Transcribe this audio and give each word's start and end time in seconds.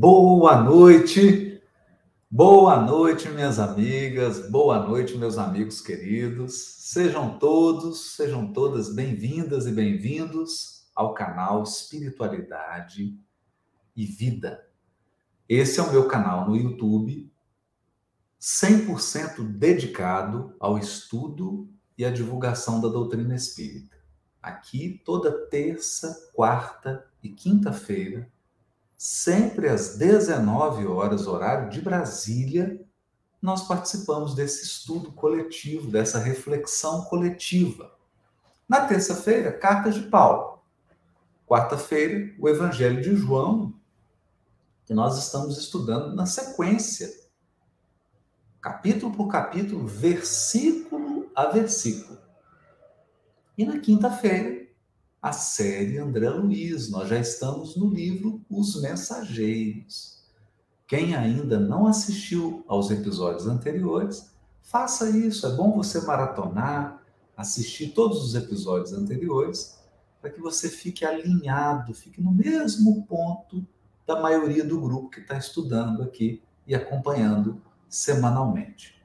Boa 0.00 0.62
noite, 0.62 1.60
boa 2.30 2.80
noite, 2.80 3.28
minhas 3.30 3.58
amigas, 3.58 4.48
boa 4.48 4.78
noite, 4.86 5.18
meus 5.18 5.38
amigos 5.38 5.80
queridos. 5.80 6.54
Sejam 6.54 7.36
todos, 7.36 8.14
sejam 8.14 8.52
todas 8.52 8.94
bem-vindas 8.94 9.66
e 9.66 9.72
bem-vindos 9.72 10.88
ao 10.94 11.14
canal 11.14 11.64
Espiritualidade 11.64 13.18
e 13.96 14.06
Vida. 14.06 14.68
Esse 15.48 15.80
é 15.80 15.82
o 15.82 15.90
meu 15.90 16.06
canal 16.06 16.48
no 16.48 16.54
YouTube, 16.54 17.32
100% 18.40 19.42
dedicado 19.42 20.54
ao 20.60 20.78
estudo 20.78 21.68
e 21.98 22.04
à 22.04 22.10
divulgação 22.12 22.80
da 22.80 22.86
doutrina 22.86 23.34
espírita. 23.34 23.96
Aqui, 24.40 25.02
toda 25.04 25.48
terça, 25.48 26.30
quarta 26.32 27.04
e 27.20 27.30
quinta-feira, 27.30 28.30
sempre 28.98 29.68
às 29.68 29.96
19 29.96 30.84
horas, 30.88 31.28
horário 31.28 31.70
de 31.70 31.80
Brasília, 31.80 32.84
nós 33.40 33.68
participamos 33.68 34.34
desse 34.34 34.64
estudo 34.64 35.12
coletivo, 35.12 35.88
dessa 35.88 36.18
reflexão 36.18 37.04
coletiva. 37.04 37.94
Na 38.68 38.86
terça-feira, 38.86 39.52
cartas 39.52 39.94
de 39.94 40.02
Paulo. 40.02 40.58
Quarta-feira, 41.46 42.34
o 42.40 42.48
Evangelho 42.48 43.00
de 43.00 43.14
João, 43.14 43.72
que 44.84 44.92
nós 44.92 45.16
estamos 45.16 45.56
estudando 45.56 46.14
na 46.16 46.26
sequência, 46.26 47.08
capítulo 48.60 49.14
por 49.14 49.28
capítulo, 49.28 49.86
versículo 49.86 51.30
a 51.36 51.46
versículo. 51.46 52.18
E 53.56 53.64
na 53.64 53.78
quinta-feira, 53.78 54.57
a 55.20 55.32
série 55.32 55.98
André 55.98 56.30
Luiz. 56.30 56.90
Nós 56.90 57.08
já 57.08 57.18
estamos 57.18 57.76
no 57.76 57.90
livro 57.90 58.40
Os 58.48 58.80
Mensageiros. 58.80 60.18
Quem 60.86 61.14
ainda 61.14 61.58
não 61.58 61.86
assistiu 61.86 62.64
aos 62.66 62.90
episódios 62.90 63.46
anteriores, 63.46 64.30
faça 64.62 65.10
isso. 65.10 65.46
É 65.46 65.54
bom 65.54 65.76
você 65.76 66.00
maratonar, 66.00 67.02
assistir 67.36 67.88
todos 67.88 68.24
os 68.24 68.34
episódios 68.34 68.92
anteriores, 68.92 69.78
para 70.20 70.30
que 70.30 70.40
você 70.40 70.68
fique 70.68 71.04
alinhado, 71.04 71.94
fique 71.94 72.20
no 72.22 72.32
mesmo 72.32 73.04
ponto 73.06 73.66
da 74.06 74.20
maioria 74.20 74.64
do 74.64 74.80
grupo 74.80 75.10
que 75.10 75.20
está 75.20 75.36
estudando 75.36 76.02
aqui 76.02 76.42
e 76.66 76.74
acompanhando 76.74 77.60
semanalmente. 77.88 79.00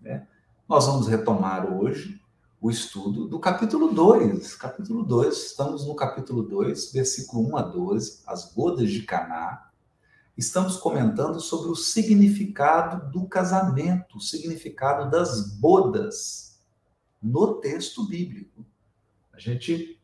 Né? 0.00 0.26
Nós 0.68 0.86
vamos 0.86 1.06
retomar 1.06 1.72
hoje 1.72 2.19
o 2.60 2.70
estudo 2.70 3.26
do 3.26 3.40
capítulo 3.40 3.92
2. 3.92 4.54
Capítulo 4.56 5.02
2, 5.02 5.46
estamos 5.46 5.86
no 5.86 5.94
capítulo 5.94 6.42
2, 6.42 6.92
versículo 6.92 7.48
1 7.48 7.56
a 7.56 7.62
12, 7.62 8.22
as 8.26 8.52
bodas 8.52 8.90
de 8.90 9.02
Caná. 9.02 9.70
Estamos 10.36 10.76
comentando 10.76 11.40
sobre 11.40 11.70
o 11.70 11.74
significado 11.74 13.10
do 13.10 13.26
casamento, 13.26 14.18
o 14.18 14.20
significado 14.20 15.10
das 15.10 15.58
bodas 15.58 16.60
no 17.22 17.54
texto 17.60 18.06
bíblico. 18.06 18.64
A 19.32 19.38
gente 19.38 19.98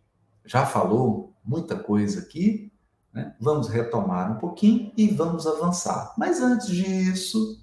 já 0.45 0.65
falou 0.65 1.35
muita 1.45 1.79
coisa 1.79 2.21
aqui, 2.21 2.73
né? 3.13 3.37
vamos 3.39 3.69
retomar 3.69 4.33
um 4.33 4.39
pouquinho 4.39 4.93
e 4.97 5.09
vamos 5.09 5.47
avançar. 5.47 6.15
Mas 6.17 6.41
antes 6.41 6.69
disso, 6.69 7.63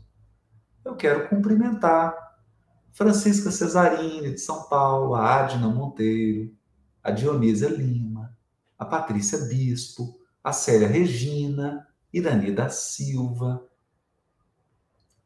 eu 0.85 0.95
quero 0.95 1.29
cumprimentar 1.29 2.32
Francisca 2.93 3.51
Cesarini, 3.51 4.31
de 4.31 4.39
São 4.39 4.63
Paulo, 4.69 5.15
a 5.15 5.39
Adna 5.39 5.67
Monteiro, 5.67 6.55
a 7.03 7.11
Dionísia 7.11 7.67
Lima, 7.67 8.37
a 8.77 8.85
Patrícia 8.85 9.39
Bispo, 9.39 10.19
a 10.43 10.53
Célia 10.53 10.87
Regina, 10.87 11.87
Irani 12.13 12.51
da 12.51 12.69
Silva, 12.69 13.67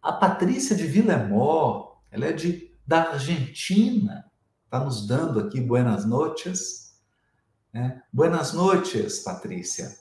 a 0.01 0.13
Patrícia 0.13 0.75
de 0.75 0.87
Villemor, 0.87 1.97
ela 2.09 2.27
é 2.27 2.31
de, 2.31 2.73
da 2.87 3.11
Argentina, 3.11 4.31
está 4.63 4.79
nos 4.79 5.05
dando 5.05 5.41
aqui 5.41 5.59
buenas 5.59 6.05
noches. 6.05 6.97
Né? 7.73 8.01
Buenas 8.13 8.53
noches, 8.53 9.19
Patrícia. 9.19 9.93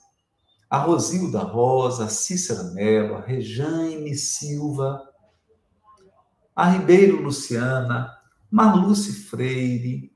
A 0.70 0.78
Rosilda 0.78 1.40
Rosa, 1.40 2.04
a 2.04 2.08
Cícera 2.08 2.62
Mello, 2.72 3.16
a 3.16 3.20
Rejane 3.20 4.16
Silva, 4.16 5.05
a 6.56 6.70
Ribeiro 6.70 7.20
Luciana, 7.20 8.16
Marluce 8.50 9.12
Freire, 9.12 10.10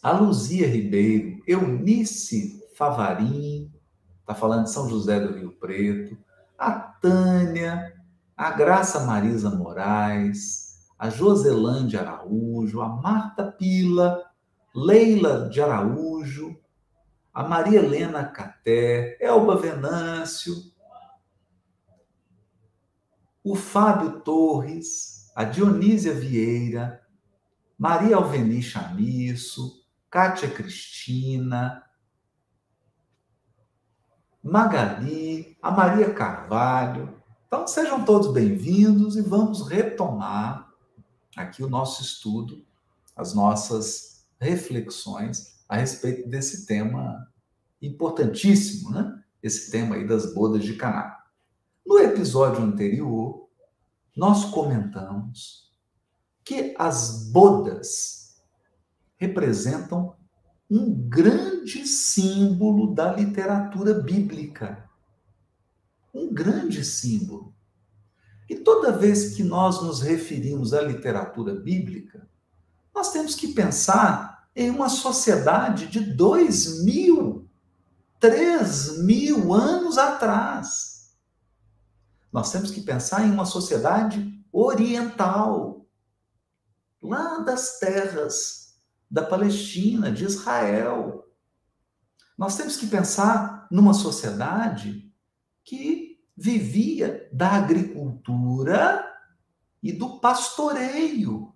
a 0.00 0.12
Luzia 0.12 0.68
Ribeiro, 0.68 1.42
Eunice 1.48 2.62
Favarim, 2.76 3.72
está 4.20 4.36
falando 4.36 4.64
de 4.64 4.70
São 4.70 4.88
José 4.88 5.18
do 5.18 5.34
Rio 5.34 5.50
Preto, 5.58 6.16
a 6.56 6.70
Tânia, 6.72 7.92
a 8.36 8.52
Graça 8.52 9.00
Marisa 9.00 9.50
Moraes, 9.50 10.78
a 10.96 11.10
Joselândia 11.10 12.00
Araújo, 12.00 12.80
a 12.80 12.88
Marta 12.88 13.50
Pila, 13.50 14.22
Leila 14.72 15.48
de 15.48 15.60
Araújo, 15.60 16.56
a 17.32 17.42
Maria 17.42 17.80
Helena 17.80 18.24
Caté, 18.24 19.18
Elba 19.20 19.56
Venâncio, 19.56 20.54
o 23.44 23.54
Fábio 23.54 24.20
Torres, 24.20 25.30
a 25.36 25.44
Dionísia 25.44 26.14
Vieira, 26.14 27.02
Maria 27.78 28.16
Alveni 28.16 28.62
Chamisso, 28.62 29.84
Kátia 30.10 30.50
Cristina, 30.50 31.84
Magali, 34.42 35.58
a 35.60 35.70
Maria 35.70 36.14
Carvalho. 36.14 37.22
Então, 37.46 37.66
sejam 37.66 38.02
todos 38.02 38.32
bem-vindos 38.32 39.14
e 39.14 39.20
vamos 39.20 39.68
retomar 39.68 40.72
aqui 41.36 41.62
o 41.62 41.68
nosso 41.68 42.00
estudo, 42.00 42.64
as 43.14 43.34
nossas 43.34 44.26
reflexões 44.40 45.62
a 45.68 45.76
respeito 45.76 46.26
desse 46.30 46.64
tema 46.64 47.30
importantíssimo, 47.82 48.90
né? 48.90 49.22
Esse 49.42 49.70
tema 49.70 49.96
aí 49.96 50.06
das 50.06 50.32
bodas 50.32 50.64
de 50.64 50.74
Caná. 50.76 51.13
No 51.84 51.98
episódio 51.98 52.62
anterior, 52.62 53.48
nós 54.16 54.46
comentamos 54.46 55.70
que 56.44 56.74
as 56.78 57.30
bodas 57.30 58.42
representam 59.16 60.16
um 60.70 60.92
grande 61.08 61.86
símbolo 61.86 62.94
da 62.94 63.12
literatura 63.12 63.94
bíblica. 63.94 64.88
Um 66.12 66.32
grande 66.32 66.84
símbolo. 66.84 67.54
E 68.48 68.56
toda 68.56 68.96
vez 68.96 69.34
que 69.34 69.42
nós 69.42 69.82
nos 69.82 70.00
referimos 70.00 70.72
à 70.72 70.80
literatura 70.80 71.54
bíblica, 71.54 72.28
nós 72.94 73.12
temos 73.12 73.34
que 73.34 73.48
pensar 73.48 74.48
em 74.54 74.70
uma 74.70 74.88
sociedade 74.88 75.86
de 75.86 76.00
dois 76.00 76.84
mil, 76.84 77.48
três 78.20 78.98
mil 78.98 79.52
anos 79.52 79.98
atrás. 79.98 80.93
Nós 82.34 82.50
temos 82.50 82.72
que 82.72 82.80
pensar 82.80 83.24
em 83.24 83.30
uma 83.30 83.44
sociedade 83.44 84.44
oriental, 84.50 85.86
lá 87.00 87.38
das 87.38 87.78
terras 87.78 88.74
da 89.08 89.24
Palestina, 89.24 90.10
de 90.10 90.24
Israel. 90.24 91.28
Nós 92.36 92.56
temos 92.56 92.76
que 92.76 92.88
pensar 92.88 93.68
numa 93.70 93.94
sociedade 93.94 95.14
que 95.62 96.18
vivia 96.36 97.30
da 97.32 97.52
agricultura 97.52 99.08
e 99.80 99.92
do 99.92 100.18
pastoreio 100.18 101.54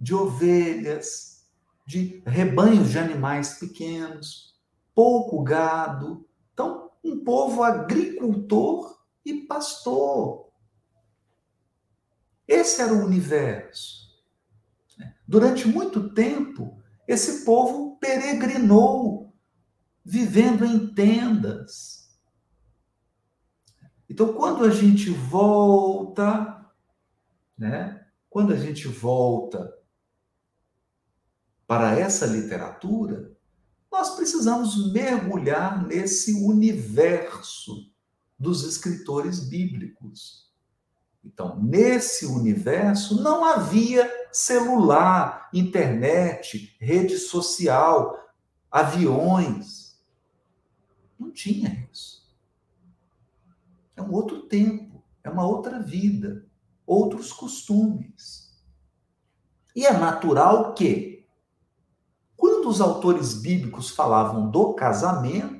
de 0.00 0.12
ovelhas, 0.12 1.46
de 1.86 2.20
rebanhos 2.26 2.90
de 2.90 2.98
animais 2.98 3.60
pequenos, 3.60 4.60
pouco 4.92 5.40
gado. 5.44 6.28
Então, 6.52 6.90
um 7.04 7.22
povo 7.22 7.62
agricultor 7.62 8.93
e 9.24 9.42
pastor. 9.46 10.52
Esse 12.46 12.82
era 12.82 12.92
o 12.92 13.04
universo. 13.04 14.04
Durante 15.26 15.66
muito 15.66 16.12
tempo, 16.12 16.82
esse 17.08 17.44
povo 17.44 17.96
peregrinou, 17.98 19.34
vivendo 20.04 20.64
em 20.64 20.92
tendas. 20.94 22.14
Então, 24.08 24.34
quando 24.34 24.64
a 24.64 24.70
gente 24.70 25.10
volta, 25.10 26.70
né? 27.56 28.06
Quando 28.28 28.52
a 28.52 28.56
gente 28.56 28.86
volta 28.86 29.72
para 31.66 31.98
essa 31.98 32.26
literatura, 32.26 33.34
nós 33.90 34.16
precisamos 34.16 34.92
mergulhar 34.92 35.86
nesse 35.86 36.34
universo 36.34 37.93
dos 38.38 38.64
escritores 38.64 39.40
bíblicos. 39.40 40.44
Então, 41.24 41.58
nesse 41.62 42.26
universo 42.26 43.22
não 43.22 43.44
havia 43.44 44.10
celular, 44.30 45.48
internet, 45.54 46.76
rede 46.78 47.16
social, 47.16 48.18
aviões. 48.70 49.98
Não 51.18 51.30
tinha 51.30 51.88
isso. 51.90 52.28
É 53.96 54.02
um 54.02 54.12
outro 54.12 54.42
tempo, 54.42 55.02
é 55.22 55.30
uma 55.30 55.46
outra 55.46 55.80
vida, 55.80 56.44
outros 56.86 57.32
costumes. 57.32 58.52
E 59.74 59.86
é 59.86 59.92
natural 59.92 60.74
que, 60.74 61.26
quando 62.36 62.68
os 62.68 62.80
autores 62.80 63.34
bíblicos 63.34 63.90
falavam 63.90 64.50
do 64.50 64.74
casamento, 64.74 65.53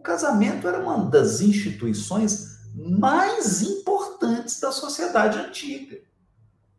o 0.00 0.02
casamento 0.02 0.66
era 0.66 0.82
uma 0.82 1.10
das 1.10 1.42
instituições 1.42 2.58
mais 2.74 3.60
importantes 3.60 4.58
da 4.58 4.72
sociedade 4.72 5.38
antiga. 5.38 6.00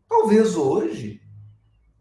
Talvez 0.09 0.55
hoje 0.55 1.21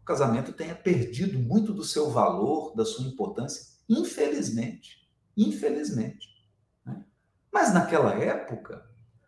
o 0.01 0.03
casamento 0.03 0.51
tenha 0.51 0.73
perdido 0.73 1.37
muito 1.37 1.73
do 1.73 1.83
seu 1.83 2.09
valor, 2.09 2.75
da 2.75 2.83
sua 2.83 3.05
importância, 3.05 3.67
infelizmente. 3.87 5.07
Infelizmente. 5.37 6.27
Né? 6.83 7.05
Mas 7.53 7.71
naquela 7.71 8.15
época, 8.15 8.83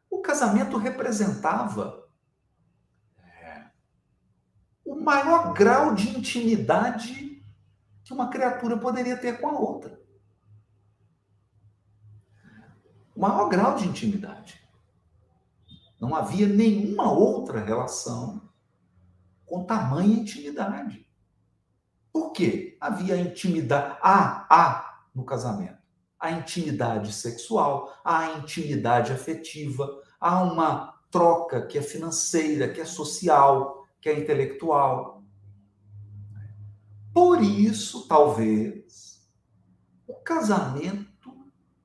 o 0.10 0.20
casamento 0.20 0.78
representava 0.78 2.10
é, 3.20 3.66
o 4.84 4.96
maior 4.96 5.54
grau 5.54 5.94
de 5.94 6.10
intimidade 6.10 7.46
que 8.04 8.12
uma 8.12 8.32
criatura 8.32 8.78
poderia 8.78 9.16
ter 9.16 9.40
com 9.40 9.48
a 9.48 9.60
outra. 9.60 10.02
O 12.86 13.02
maior 13.16 13.50
grau 13.50 13.76
de 13.76 13.88
intimidade. 13.88 14.62
Não 16.00 16.16
havia 16.16 16.48
nenhuma 16.48 17.12
outra 17.12 17.64
relação 17.64 18.50
com 19.46 19.64
tamanha 19.64 20.20
intimidade. 20.20 21.08
Por 22.12 22.32
quê? 22.32 22.78
Havia 22.80 23.18
intimidade. 23.18 23.98
Há, 24.02 24.46
há 24.50 25.04
no 25.14 25.24
casamento. 25.24 25.78
A 26.20 26.32
intimidade 26.32 27.14
sexual, 27.14 27.94
a 28.04 28.32
intimidade 28.38 29.12
afetiva, 29.12 30.02
há 30.20 30.42
uma 30.42 30.94
troca 31.12 31.66
que 31.68 31.78
é 31.78 31.82
financeira, 31.82 32.72
que 32.74 32.82
é 32.82 32.86
social, 32.86 33.88
que 34.02 34.10
é 34.10 34.20
intelectual. 34.20 35.24
Por 37.14 37.44
isso, 37.44 38.08
talvez, 38.08 39.30
o 40.08 40.16
casamento 40.16 41.13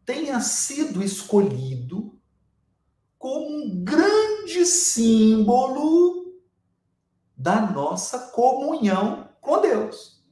tenha 0.08 0.40
sido 0.40 1.02
escolhido 1.02 2.18
como 3.18 3.46
um 3.46 3.84
grande 3.84 4.64
símbolo 4.64 6.40
da 7.36 7.70
nossa 7.70 8.30
comunhão 8.30 9.28
com 9.38 9.60
Deus. 9.60 10.24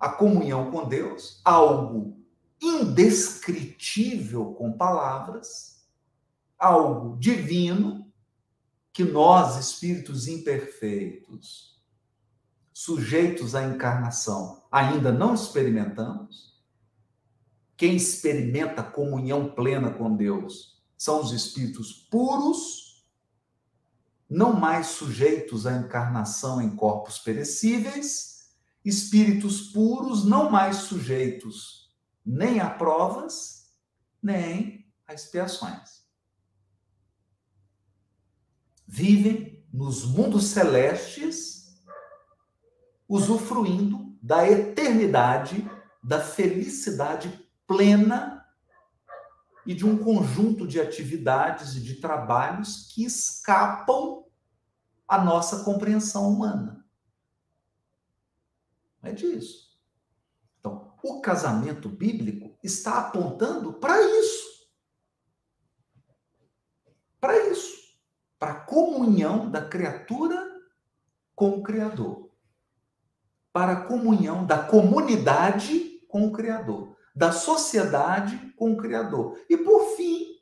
A 0.00 0.08
comunhão 0.08 0.72
com 0.72 0.88
Deus, 0.88 1.40
algo 1.44 2.20
indescritível 2.60 4.52
com 4.54 4.72
palavras, 4.72 5.88
algo 6.58 7.16
divino 7.16 8.12
que 8.92 9.04
nós, 9.04 9.56
espíritos 9.56 10.26
imperfeitos, 10.26 11.80
sujeitos 12.72 13.54
à 13.54 13.62
encarnação, 13.62 14.66
ainda 14.68 15.12
não 15.12 15.32
experimentamos. 15.32 16.55
Quem 17.76 17.96
experimenta 17.96 18.82
comunhão 18.82 19.48
plena 19.50 19.90
com 19.90 20.14
Deus 20.14 20.82
são 20.96 21.20
os 21.20 21.32
espíritos 21.32 21.92
puros 21.92 22.86
não 24.28 24.52
mais 24.52 24.88
sujeitos 24.88 25.66
à 25.66 25.76
encarnação 25.76 26.60
em 26.60 26.74
corpos 26.74 27.18
perecíveis, 27.18 28.50
espíritos 28.84 29.60
puros, 29.70 30.24
não 30.24 30.50
mais 30.50 30.76
sujeitos 30.76 31.94
nem 32.24 32.58
a 32.58 32.68
provas, 32.68 33.70
nem 34.20 34.84
a 35.06 35.14
expiações. 35.14 36.04
Vivem 38.86 39.64
nos 39.72 40.04
mundos 40.04 40.46
celestes, 40.46 41.80
usufruindo 43.08 44.16
da 44.20 44.48
eternidade, 44.50 45.68
da 46.02 46.20
felicidade 46.20 47.45
plena 47.66 48.46
e 49.66 49.74
de 49.74 49.84
um 49.84 49.98
conjunto 49.98 50.66
de 50.66 50.80
atividades 50.80 51.74
e 51.74 51.80
de 51.80 51.96
trabalhos 51.96 52.92
que 52.92 53.04
escapam 53.04 54.24
à 55.08 55.22
nossa 55.22 55.64
compreensão 55.64 56.28
humana. 56.28 56.84
É 59.02 59.12
disso. 59.12 59.76
Então, 60.60 60.94
o 61.02 61.20
casamento 61.20 61.88
bíblico 61.88 62.56
está 62.62 62.98
apontando 62.98 63.72
para 63.74 64.00
isso. 64.00 64.70
Para 67.20 67.36
isso. 67.50 67.96
Para 68.38 68.52
a 68.52 68.60
comunhão 68.60 69.50
da 69.50 69.66
criatura 69.66 70.44
com 71.34 71.58
o 71.58 71.62
Criador. 71.62 72.30
Para 73.52 73.72
a 73.72 73.86
comunhão 73.86 74.46
da 74.46 74.62
comunidade 74.62 76.00
com 76.08 76.26
o 76.26 76.32
Criador 76.32 76.95
da 77.16 77.32
sociedade 77.32 78.52
com 78.56 78.72
o 78.72 78.76
Criador. 78.76 79.38
E, 79.50 79.56
por 79.56 79.96
fim, 79.96 80.36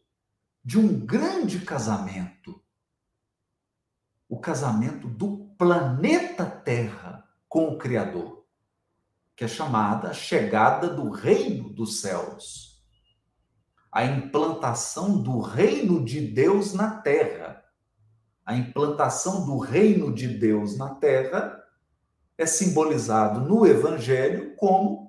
de 0.62 0.78
um 0.78 0.98
grande 1.06 1.60
casamento 1.60 2.64
o 4.28 4.40
casamento 4.40 5.06
do 5.06 5.54
planeta 5.56 6.44
Terra 6.44 7.24
com 7.48 7.68
o 7.68 7.78
Criador, 7.78 8.44
que 9.36 9.44
é 9.44 9.48
chamada 9.48 10.08
a 10.08 10.12
chegada 10.12 10.88
do 10.88 11.10
reino 11.10 11.68
dos 11.72 12.00
céus, 12.00 12.82
a 13.92 14.04
implantação 14.04 15.22
do 15.22 15.40
reino 15.40 16.04
de 16.04 16.20
Deus 16.20 16.72
na 16.72 17.00
Terra. 17.00 17.62
A 18.44 18.56
implantação 18.56 19.46
do 19.46 19.58
reino 19.58 20.12
de 20.12 20.26
Deus 20.26 20.76
na 20.76 20.96
Terra 20.96 21.62
é 22.36 22.44
simbolizado 22.44 23.40
no 23.40 23.64
Evangelho 23.64 24.56
como 24.56 25.03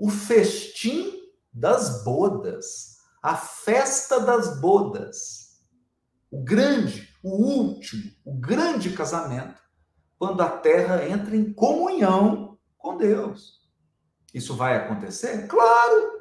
o 0.00 0.08
festim 0.08 1.12
das 1.52 2.02
bodas, 2.02 2.96
a 3.22 3.36
festa 3.36 4.18
das 4.18 4.58
bodas, 4.58 5.60
o 6.30 6.42
grande, 6.42 7.14
o 7.22 7.28
último, 7.28 8.10
o 8.24 8.32
grande 8.32 8.94
casamento, 8.94 9.60
quando 10.18 10.40
a 10.40 10.48
terra 10.48 11.06
entra 11.06 11.36
em 11.36 11.52
comunhão 11.52 12.58
com 12.78 12.96
Deus. 12.96 13.60
Isso 14.32 14.56
vai 14.56 14.74
acontecer? 14.76 15.46
Claro! 15.46 16.18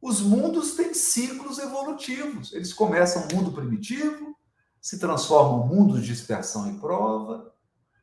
Os 0.00 0.22
mundos 0.22 0.74
têm 0.74 0.94
ciclos 0.94 1.58
evolutivos. 1.58 2.54
Eles 2.54 2.72
começam 2.72 3.28
mundo 3.34 3.52
primitivo, 3.52 4.34
se 4.80 4.98
transformam 4.98 5.66
em 5.66 5.68
mundos 5.68 6.04
de 6.04 6.12
expiação 6.12 6.70
e 6.70 6.80
prova, 6.80 7.54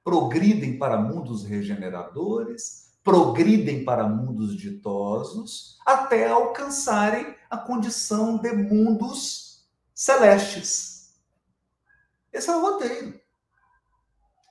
progridem 0.04 0.78
para 0.78 1.00
mundos 1.00 1.44
regeneradores, 1.44 2.81
progridem 3.04 3.84
para 3.84 4.08
mundos 4.08 4.56
ditosos 4.56 5.80
até 5.86 6.30
alcançarem 6.30 7.36
a 7.50 7.58
condição 7.58 8.38
de 8.38 8.52
mundos 8.52 9.68
celestes. 9.94 11.20
Esse 12.32 12.50
é 12.50 12.56
o 12.56 12.62
roteiro. 12.62 13.20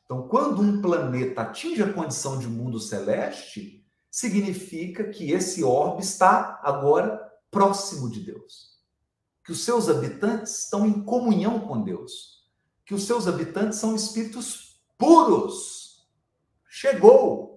Então, 0.04 0.26
quando 0.26 0.60
um 0.60 0.82
planeta 0.82 1.42
atinge 1.42 1.82
a 1.82 1.92
condição 1.92 2.38
de 2.38 2.48
mundo 2.48 2.80
celeste, 2.80 3.86
significa 4.10 5.08
que 5.08 5.30
esse 5.30 5.62
orbe 5.62 6.02
está 6.02 6.60
agora 6.64 7.16
próximo 7.50 8.10
de 8.10 8.20
Deus. 8.20 8.80
Que 9.44 9.52
os 9.52 9.64
seus 9.64 9.88
habitantes 9.88 10.64
estão 10.64 10.84
em 10.84 11.04
comunhão 11.04 11.60
com 11.60 11.82
Deus. 11.82 12.44
Que 12.84 12.92
os 12.92 13.06
seus 13.06 13.28
habitantes 13.28 13.78
são 13.78 13.94
espíritos 13.94 14.82
puros. 14.98 16.06
Chegou 16.68 17.49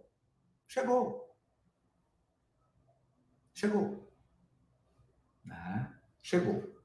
Chegou. 0.73 1.37
Chegou. 3.53 4.11
Ah, 5.47 5.93
chegou. 6.19 6.81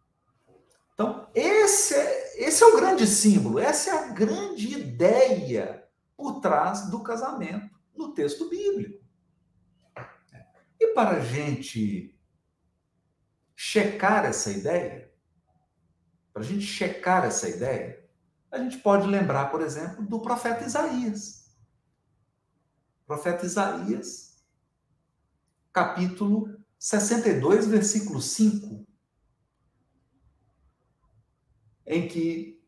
Então, 0.92 1.30
esse 1.35 1.95
é, 1.95 2.42
esse 2.47 2.62
é 2.62 2.66
o 2.66 2.76
grande 2.76 3.07
símbolo, 3.07 3.59
essa 3.59 3.88
é 3.88 3.92
a 3.95 4.09
grande 4.09 4.78
ideia 4.78 5.88
por 6.14 6.42
trás 6.42 6.90
do 6.90 7.02
casamento 7.02 7.80
no 7.97 8.12
texto 8.12 8.50
bíblico. 8.50 9.02
E 10.78 10.88
para 10.88 11.16
a 11.16 11.21
gente 11.21 12.14
checar 13.57 14.26
essa 14.26 14.50
ideia, 14.50 15.11
para 16.30 16.42
a 16.42 16.45
gente 16.45 16.66
checar 16.66 17.25
essa 17.25 17.49
ideia, 17.49 18.07
a 18.50 18.59
gente 18.59 18.76
pode 18.76 19.07
lembrar, 19.07 19.47
por 19.50 19.62
exemplo, 19.62 20.04
do 20.04 20.21
profeta 20.21 20.66
Isaías 20.66 21.38
profeta 23.08 23.46
Isaías, 23.46 24.36
capítulo 25.72 26.54
62, 26.78 27.66
versículo 27.66 28.20
5, 28.20 28.86
em 31.86 32.06
que 32.06 32.62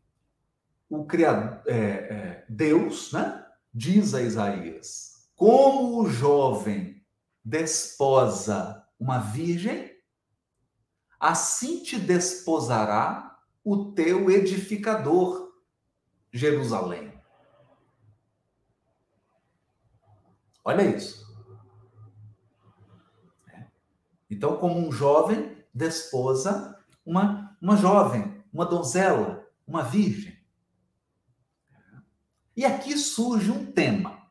o 0.89 1.05
criador, 1.05 1.61
é, 1.67 1.75
é, 1.75 2.45
Deus 2.49 3.13
né, 3.13 3.45
diz 3.71 4.15
a 4.15 4.21
Isaías: 4.23 5.29
como 5.35 6.01
o 6.01 6.09
jovem 6.09 7.05
desposa 7.45 8.83
uma 8.99 9.19
virgem, 9.19 9.95
assim 11.19 11.83
te 11.83 11.99
desposará 11.99 13.39
o 13.63 13.91
teu 13.91 14.31
edificador, 14.31 15.53
Jerusalém. 16.33 17.10
Olha 20.63 20.83
isso. 20.83 21.25
É. 23.49 23.67
Então, 24.29 24.57
como 24.57 24.79
um 24.79 24.91
jovem 24.91 25.57
desposa 25.73 26.79
uma, 27.05 27.57
uma 27.61 27.75
jovem, 27.77 28.43
uma 28.53 28.65
donzela, 28.65 29.47
uma 29.65 29.83
virgem. 29.83 30.39
E 32.55 32.65
aqui 32.65 32.97
surge 32.97 33.49
um 33.49 33.71
tema 33.71 34.21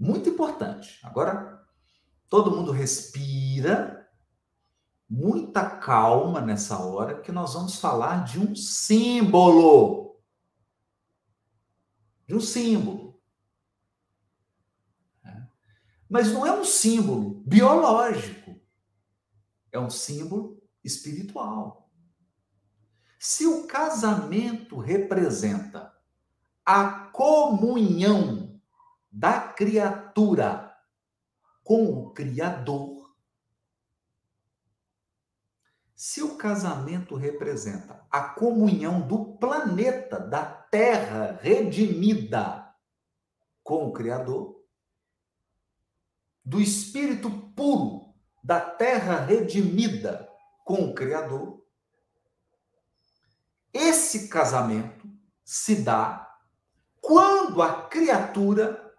muito 0.00 0.30
importante. 0.30 0.98
Agora, 1.02 1.62
todo 2.26 2.50
mundo 2.50 2.72
respira, 2.72 4.10
muita 5.06 5.68
calma 5.68 6.40
nessa 6.40 6.78
hora, 6.78 7.20
que 7.20 7.30
nós 7.30 7.52
vamos 7.52 7.78
falar 7.78 8.24
de 8.24 8.40
um 8.40 8.56
símbolo. 8.56 10.18
De 12.26 12.34
um 12.34 12.40
símbolo. 12.40 13.20
É. 15.22 15.42
Mas 16.10 16.32
não 16.32 16.44
é 16.44 16.52
um 16.52 16.64
símbolo 16.64 17.40
biológico. 17.46 18.60
É 19.70 19.78
um 19.78 19.88
símbolo 19.88 20.60
espiritual. 20.82 21.88
Se 23.16 23.46
o 23.46 23.68
casamento 23.68 24.76
representa 24.78 25.94
a 26.66 26.90
comunhão 27.12 28.60
da 29.12 29.40
criatura 29.40 30.76
com 31.62 31.92
o 31.92 32.10
Criador, 32.10 33.14
se 35.94 36.22
o 36.22 36.36
casamento 36.36 37.14
representa 37.14 38.04
a 38.10 38.22
comunhão 38.22 39.06
do 39.06 39.36
planeta, 39.36 40.18
da 40.18 40.44
Terra 40.44 41.38
redimida 41.40 42.74
com 43.62 43.86
o 43.86 43.92
Criador, 43.92 44.59
do 46.44 46.60
Espírito 46.60 47.30
puro 47.54 48.14
da 48.42 48.60
Terra 48.60 49.20
redimida 49.20 50.28
com 50.64 50.90
o 50.90 50.94
Criador, 50.94 51.64
esse 53.72 54.28
casamento 54.28 55.08
se 55.44 55.82
dá 55.82 56.38
quando 57.00 57.62
a 57.62 57.88
criatura 57.88 58.94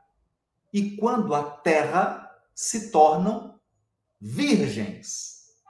e 0.74 0.96
quando 0.98 1.36
a 1.36 1.50
terra 1.60 2.30
se 2.54 2.92
tornam 2.92 3.60
virgens. 4.20 5.62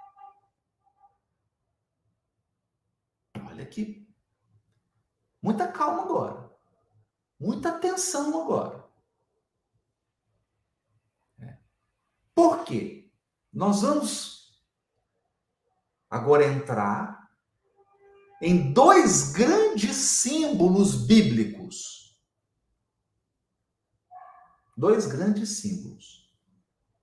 Olha 3.46 3.63
aqui. 3.63 4.08
Muita 5.42 5.68
calma 5.72 6.04
agora. 6.04 6.51
Muita 7.40 7.70
atenção 7.70 8.42
agora. 8.42 8.84
É. 11.40 11.58
Por 12.41 12.63
quê? 12.63 13.07
Nós 13.53 13.83
vamos 13.83 14.60
agora 16.10 16.43
entrar 16.43 17.29
em 18.41 18.74
dois 18.74 19.31
grandes 19.31 19.95
símbolos 19.95 21.05
bíblicos 21.05 22.17
dois 24.75 25.05
grandes 25.05 25.60
símbolos. 25.60 26.33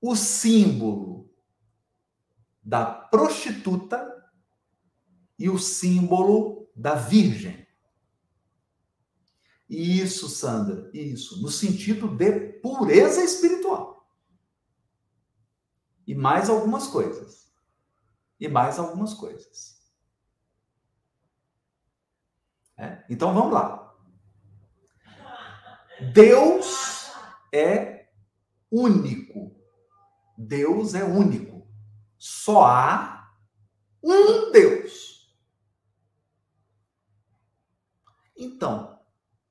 O 0.00 0.16
símbolo 0.16 1.32
da 2.60 2.84
prostituta 2.84 4.04
e 5.38 5.48
o 5.48 5.56
símbolo 5.56 6.68
da 6.74 6.96
virgem. 6.96 7.64
Isso, 9.70 10.28
Sandra, 10.28 10.90
isso, 10.92 11.40
no 11.40 11.48
sentido 11.48 12.08
de 12.08 12.58
pureza 12.60 13.22
espiritual. 13.22 13.97
E 16.08 16.14
mais 16.14 16.48
algumas 16.48 16.86
coisas. 16.86 17.52
E 18.40 18.48
mais 18.48 18.78
algumas 18.78 19.12
coisas. 19.12 19.78
É? 22.78 23.04
Então 23.10 23.34
vamos 23.34 23.52
lá. 23.52 23.94
Deus 26.14 27.10
é 27.52 28.08
único. 28.70 29.54
Deus 30.38 30.94
é 30.94 31.04
único. 31.04 31.68
Só 32.16 32.64
há 32.64 33.30
um 34.02 34.50
Deus. 34.50 35.36
Então, 38.34 38.98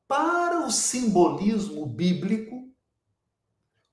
para 0.08 0.66
o 0.66 0.72
simbolismo 0.72 1.86
bíblico, 1.86 2.74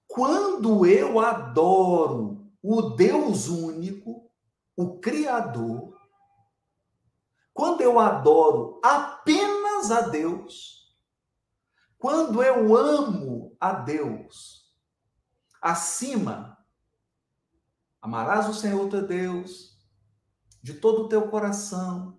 quando 0.07 0.87
eu 0.87 1.21
adoro 1.21 2.34
o 2.67 2.81
Deus 2.97 3.49
único, 3.49 4.33
o 4.75 4.99
Criador, 4.99 5.95
quando 7.53 7.83
eu 7.83 8.01
adoro 8.01 8.81
apenas 8.83 9.91
a 9.91 10.01
Deus, 10.09 10.97
quando 11.99 12.43
eu 12.43 12.75
amo 12.75 13.55
a 13.61 13.75
Deus 13.75 14.75
acima, 15.61 16.57
amarás 18.01 18.49
o 18.49 18.55
Senhor 18.55 18.89
teu 18.89 19.07
Deus 19.07 19.79
de 20.63 20.73
todo 20.73 21.03
o 21.03 21.09
teu 21.09 21.29
coração, 21.29 22.19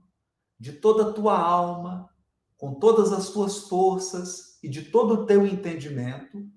de 0.59 0.73
toda 0.73 1.09
a 1.09 1.13
tua 1.13 1.39
alma, 1.39 2.07
com 2.55 2.75
todas 2.75 3.11
as 3.11 3.31
tuas 3.31 3.67
forças 3.67 4.59
e 4.61 4.69
de 4.69 4.91
todo 4.91 5.15
o 5.15 5.25
teu 5.25 5.43
entendimento. 5.47 6.47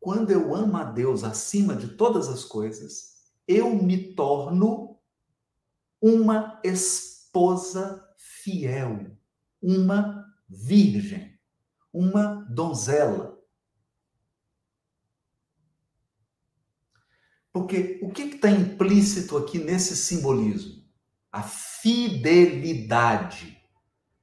Quando 0.00 0.30
eu 0.30 0.54
amo 0.54 0.76
a 0.76 0.84
Deus 0.84 1.24
acima 1.24 1.74
de 1.74 1.88
todas 1.88 2.28
as 2.28 2.44
coisas, 2.44 3.16
eu 3.46 3.74
me 3.74 4.14
torno 4.14 4.96
uma 6.00 6.60
esposa 6.62 8.08
fiel, 8.16 9.10
uma 9.60 10.24
virgem, 10.48 11.36
uma 11.92 12.46
donzela. 12.48 13.36
Porque 17.52 17.98
o 18.02 18.12
que 18.12 18.22
está 18.22 18.48
implícito 18.50 19.36
aqui 19.36 19.58
nesse 19.58 19.96
simbolismo? 19.96 20.80
A 21.32 21.42
fidelidade, 21.42 23.60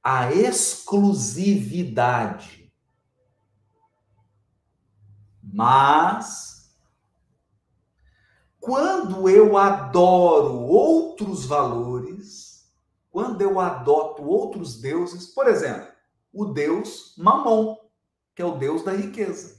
a 0.02 0.32
exclusividade. 0.32 2.55
Mas, 5.56 6.70
quando 8.60 9.26
eu 9.26 9.56
adoro 9.56 10.52
outros 10.52 11.46
valores, 11.46 12.70
quando 13.10 13.40
eu 13.40 13.58
adoto 13.58 14.22
outros 14.22 14.78
deuses, 14.78 15.28
por 15.28 15.48
exemplo, 15.48 15.88
o 16.30 16.44
deus 16.44 17.14
Mamon, 17.16 17.74
que 18.34 18.42
é 18.42 18.44
o 18.44 18.58
deus 18.58 18.84
da 18.84 18.92
riqueza. 18.92 19.58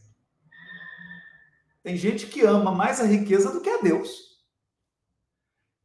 Tem 1.82 1.98
gente 1.98 2.28
que 2.28 2.46
ama 2.46 2.72
mais 2.72 3.02
a 3.02 3.06
riqueza 3.06 3.52
do 3.52 3.62
que 3.62 3.70
a 3.72 3.82
Deus. 3.82 4.38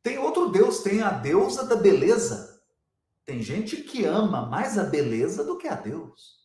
Tem 0.03 0.19
outro 0.19 0.51
deus, 0.51 0.83
tem 0.83 1.01
a 1.01 1.09
deusa 1.09 1.65
da 1.65 1.77
beleza. 1.77 2.63
Tem 3.25 3.41
gente 3.41 3.79
que 3.79 4.05
ama 4.05 4.45
mais 4.45 4.77
a 4.77 4.85
beleza 4.85 5.43
do 5.43 5.57
que 5.57 5.69
a 5.69 5.75
Deus. 5.75 6.42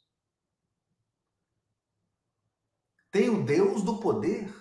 Tem 3.17 3.31
o 3.31 3.43
deus 3.43 3.81
do 3.81 3.97
poder. 3.97 4.55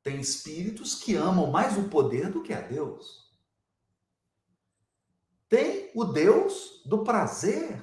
Tem 0.00 0.20
espíritos 0.20 0.94
que 0.94 1.16
amam 1.16 1.50
mais 1.50 1.76
o 1.76 1.88
poder 1.88 2.30
do 2.30 2.40
que 2.40 2.52
a 2.52 2.60
Deus. 2.60 3.36
Tem 5.48 5.90
o 5.92 6.04
deus 6.04 6.80
do 6.86 7.02
prazer. 7.02 7.82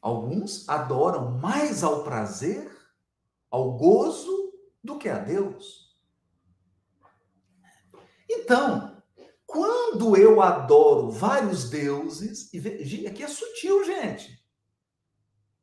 Alguns 0.00 0.66
adoram 0.70 1.32
mais 1.32 1.84
ao 1.84 2.02
prazer, 2.02 2.74
ao 3.50 3.76
gozo, 3.76 4.54
do 4.82 4.98
que 4.98 5.10
a 5.10 5.18
Deus. 5.18 5.94
Então, 8.26 8.93
quando 9.54 10.16
eu 10.16 10.42
adoro 10.42 11.12
vários 11.12 11.70
deuses, 11.70 12.52
e 12.52 13.06
aqui 13.06 13.22
é 13.22 13.28
sutil, 13.28 13.84
gente. 13.84 14.44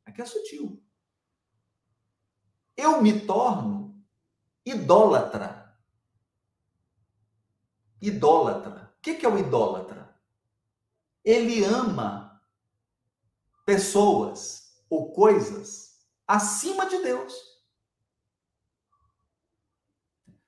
Aqui 0.06 0.22
é 0.22 0.24
sutil. 0.24 0.82
Eu 2.74 3.02
me 3.02 3.26
torno 3.26 4.02
idólatra. 4.64 5.78
Idólatra. 8.00 8.94
O 8.96 9.02
que 9.02 9.26
é 9.26 9.28
o 9.28 9.38
idólatra? 9.38 10.18
Ele 11.22 11.62
ama 11.62 12.42
pessoas 13.66 14.82
ou 14.88 15.12
coisas 15.12 16.02
acima 16.26 16.88
de 16.88 16.96
Deus. 17.02 17.34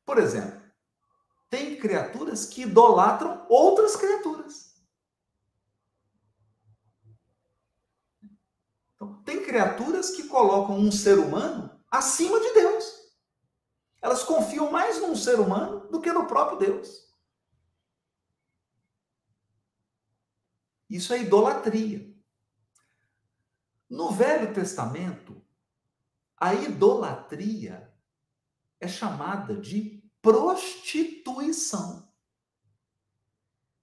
Por 0.06 0.16
exemplo, 0.16 0.63
tem 1.54 1.76
criaturas 1.76 2.46
que 2.46 2.62
idolatram 2.62 3.46
outras 3.48 3.94
criaturas. 3.94 4.74
Então, 8.92 9.22
tem 9.22 9.44
criaturas 9.44 10.10
que 10.10 10.26
colocam 10.26 10.76
um 10.76 10.90
ser 10.90 11.16
humano 11.16 11.80
acima 11.88 12.40
de 12.40 12.54
Deus. 12.54 13.14
Elas 14.02 14.24
confiam 14.24 14.72
mais 14.72 15.00
num 15.00 15.14
ser 15.14 15.38
humano 15.38 15.88
do 15.92 16.00
que 16.00 16.12
no 16.12 16.26
próprio 16.26 16.58
Deus. 16.58 17.08
Isso 20.90 21.12
é 21.12 21.22
idolatria. 21.22 22.12
No 23.88 24.10
Velho 24.10 24.52
Testamento, 24.52 25.40
a 26.36 26.52
idolatria 26.52 27.96
é 28.80 28.88
chamada 28.88 29.56
de 29.56 30.03
prostituição. 30.24 32.08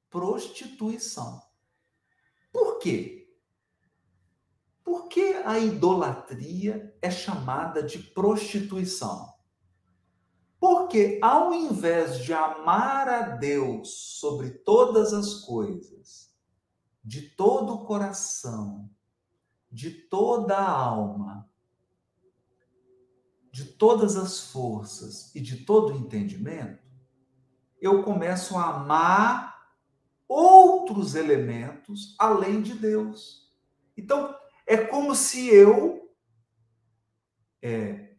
Prostituição. 0.10 1.40
Por 2.52 2.80
quê? 2.80 3.32
Por 4.84 5.08
que 5.08 5.34
a 5.46 5.60
idolatria 5.60 6.98
é 7.00 7.12
chamada 7.12 7.84
de 7.84 8.00
prostituição? 8.00 9.32
Porque 10.60 11.20
ao 11.22 11.54
invés 11.54 12.18
de 12.24 12.34
amar 12.34 13.08
a 13.08 13.22
Deus 13.22 14.18
sobre 14.20 14.50
todas 14.50 15.14
as 15.14 15.46
coisas, 15.46 16.36
de 17.04 17.22
todo 17.22 17.76
o 17.76 17.86
coração, 17.86 18.90
de 19.72 19.92
toda 19.92 20.58
a 20.58 20.72
alma, 20.72 21.51
de 23.52 23.66
todas 23.66 24.16
as 24.16 24.40
forças 24.40 25.34
e 25.36 25.42
de 25.42 25.66
todo 25.66 25.94
entendimento, 25.94 26.82
eu 27.80 28.04
começo 28.04 28.58
a 28.58 28.76
amar 28.76 29.76
outros 30.28 31.16
elementos 31.16 32.16
além 32.18 32.62
de 32.62 32.74
Deus. 32.74 33.52
Então, 33.98 34.36
é 34.66 34.78
como 34.78 35.14
se 35.14 35.48
eu 35.48 36.00
é 37.62 38.16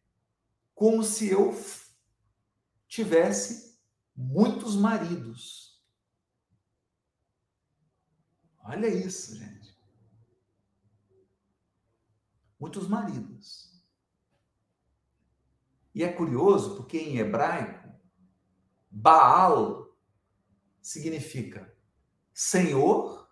como 0.75 1.03
se 1.03 1.29
eu 1.29 1.57
tivesse 2.89 3.79
muitos 4.15 4.77
maridos. 4.77 5.81
Olha 8.65 8.89
isso, 8.89 9.37
gente. 9.37 9.63
muitos 12.63 12.87
maridos. 12.87 13.72
E 15.95 16.03
é 16.03 16.13
curioso 16.13 16.77
porque 16.77 16.99
em 16.99 17.19
hebraico, 17.19 17.89
Baal 18.91 19.95
significa 20.81 21.73
senhor 22.33 23.31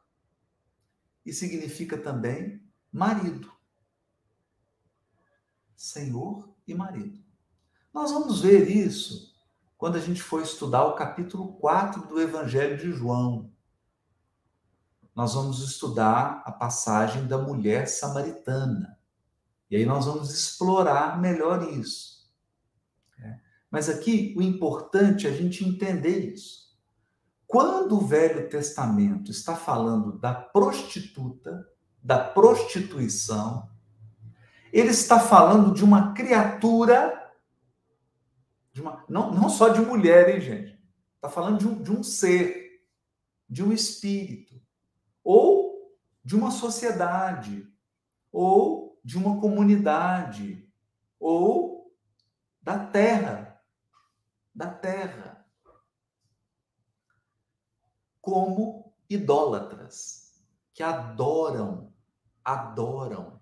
e 1.24 1.32
significa 1.32 1.96
também 1.96 2.62
marido. 2.92 3.50
Senhor 5.74 6.54
e 6.66 6.74
marido. 6.74 7.22
Nós 7.92 8.12
vamos 8.12 8.40
ver 8.40 8.68
isso 8.70 9.34
quando 9.76 9.96
a 9.96 10.00
gente 10.00 10.22
for 10.22 10.42
estudar 10.42 10.84
o 10.84 10.94
capítulo 10.94 11.54
4 11.54 12.06
do 12.06 12.20
Evangelho 12.20 12.76
de 12.76 12.92
João. 12.92 13.50
Nós 15.14 15.34
vamos 15.34 15.60
estudar 15.62 16.42
a 16.44 16.52
passagem 16.52 17.26
da 17.26 17.38
mulher 17.38 17.88
samaritana. 17.88 18.98
E 19.70 19.76
aí 19.76 19.86
nós 19.86 20.06
vamos 20.06 20.32
explorar 20.32 21.20
melhor 21.20 21.68
isso. 21.72 22.19
Mas 23.70 23.88
aqui 23.88 24.34
o 24.36 24.42
importante 24.42 25.26
é 25.26 25.30
a 25.30 25.32
gente 25.32 25.64
entender 25.64 26.32
isso. 26.34 26.70
Quando 27.46 27.96
o 27.96 28.06
Velho 28.06 28.48
Testamento 28.48 29.30
está 29.30 29.56
falando 29.56 30.18
da 30.18 30.34
prostituta, 30.34 31.66
da 32.02 32.18
prostituição, 32.18 33.68
ele 34.72 34.90
está 34.90 35.18
falando 35.18 35.74
de 35.74 35.84
uma 35.84 36.12
criatura, 36.12 37.32
de 38.72 38.80
uma, 38.80 39.04
não, 39.08 39.32
não 39.32 39.48
só 39.48 39.68
de 39.68 39.80
mulher, 39.80 40.34
hein, 40.34 40.40
gente? 40.40 40.80
Está 41.16 41.28
falando 41.28 41.58
de 41.58 41.68
um, 41.68 41.82
de 41.82 41.92
um 41.92 42.02
ser, 42.02 42.82
de 43.48 43.62
um 43.62 43.72
espírito, 43.72 44.60
ou 45.22 45.96
de 46.24 46.36
uma 46.36 46.50
sociedade, 46.50 47.68
ou 48.32 48.98
de 49.04 49.18
uma 49.18 49.40
comunidade 49.40 50.68
ou 51.18 51.92
da 52.62 52.78
terra, 52.78 53.49
da 54.60 54.70
terra, 54.70 55.42
como 58.20 58.94
idólatras 59.08 60.44
que 60.74 60.82
adoram, 60.82 61.94
adoram 62.44 63.40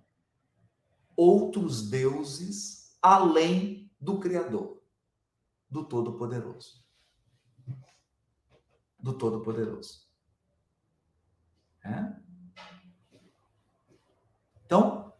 outros 1.16 1.90
deuses 1.90 2.96
além 3.02 3.92
do 4.00 4.20
Criador, 4.20 4.80
do 5.68 5.84
Todo-Poderoso. 5.84 6.86
Do 8.96 9.18
Todo-Poderoso. 9.18 10.08
É? 11.84 12.16
Então, 14.64 15.12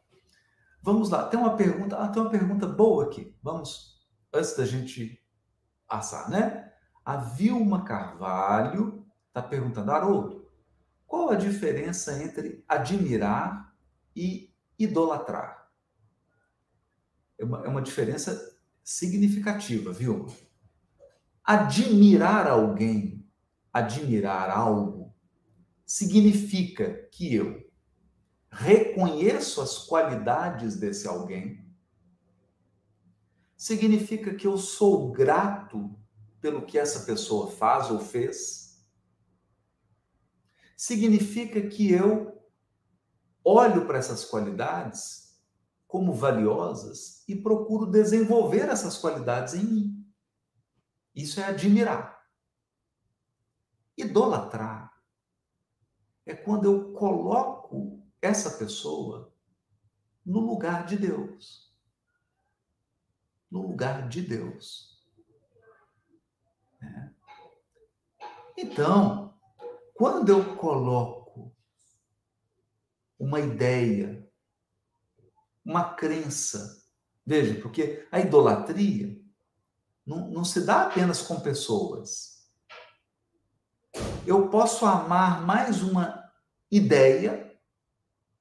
Vamos 0.80 1.11
lá, 1.11 1.28
tem 1.28 1.38
uma 1.38 1.54
pergunta, 1.54 1.98
ah, 1.98 2.08
tem 2.08 2.22
uma 2.22 2.30
pergunta 2.30 2.66
boa 2.66 3.04
aqui. 3.04 3.37
Vamos, 3.42 4.08
antes 4.32 4.56
da 4.56 4.64
gente 4.64 5.20
assar, 5.88 6.31
né? 6.31 6.72
A 7.05 7.16
Vilma 7.16 7.85
Carvalho 7.85 9.07
está 9.29 9.42
perguntando, 9.42 9.90
Haroldo, 9.90 10.46
qual 11.07 11.31
a 11.31 11.37
diferença 11.37 12.22
entre 12.22 12.62
admirar 12.68 13.74
e 14.14 14.53
idolatrar? 14.79 15.70
É 17.38 17.44
uma, 17.44 17.64
é 17.64 17.68
uma 17.68 17.83
diferença 17.83 18.59
significativa, 18.85 19.92
viu? 19.92 20.27
Admirar 21.42 22.46
alguém, 22.46 23.27
admirar 23.72 24.51
algo, 24.51 25.14
significa 25.87 27.09
que 27.11 27.35
eu 27.35 27.66
reconheço 28.51 29.61
as 29.61 29.79
qualidades 29.79 30.77
desse 30.77 31.07
alguém, 31.07 31.67
significa 33.59 34.33
que 34.33 34.47
eu 34.47 34.57
sou 34.57 35.11
grato 35.11 35.92
pelo 36.40 36.64
que 36.64 36.79
essa 36.79 37.05
pessoa 37.05 37.51
faz 37.51 37.90
ou 37.90 37.99
fez. 37.99 38.88
Significa 40.77 41.61
que 41.68 41.90
eu 41.90 42.40
olho 43.44 43.85
para 43.85 43.99
essas 43.99 44.25
qualidades 44.25 45.37
como 45.88 46.12
valiosas 46.12 47.25
e 47.27 47.35
procuro 47.35 47.85
desenvolver 47.85 48.68
essas 48.68 48.97
qualidades 48.97 49.55
em 49.55 49.64
mim. 49.64 50.12
Isso 51.12 51.40
é 51.40 51.44
admirar. 51.44 52.16
Idolatrar 53.97 54.92
é 56.25 56.33
quando 56.33 56.66
eu 56.66 56.92
coloco 56.92 58.01
essa 58.23 58.51
pessoa 58.51 59.35
no 60.25 60.38
lugar 60.38 60.87
de 60.87 60.97
Deus. 60.97 61.67
No 63.50 63.62
lugar 63.62 64.08
de 64.08 64.22
Deus. 64.22 65.02
É. 66.82 67.11
Então, 68.56 69.34
quando 69.94 70.28
eu 70.28 70.56
coloco 70.56 71.54
uma 73.18 73.40
ideia, 73.40 74.28
uma 75.64 75.94
crença, 75.94 76.84
veja, 77.24 77.61
porque 77.61 78.06
a 78.12 78.20
idolatria 78.20 79.20
não, 80.06 80.30
não 80.30 80.44
se 80.44 80.64
dá 80.64 80.87
apenas 80.87 81.20
com 81.20 81.40
pessoas. 81.40 82.48
Eu 84.26 84.48
posso 84.48 84.87
amar 84.87 85.44
mais 85.44 85.82
uma 85.82 86.32
ideia 86.70 87.58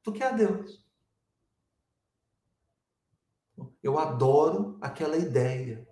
do 0.03 0.13
que 0.13 0.23
a 0.23 0.31
Deus. 0.31 0.86
Eu 3.87 3.97
adoro 3.97 4.77
aquela 4.81 5.15
ideia. 5.15 5.87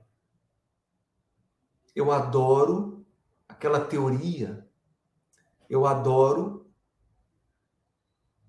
Eu 1.96 2.12
adoro 2.12 3.08
aquela 3.48 3.80
teoria. 3.80 4.70
Eu 5.70 5.86
adoro 5.88 6.70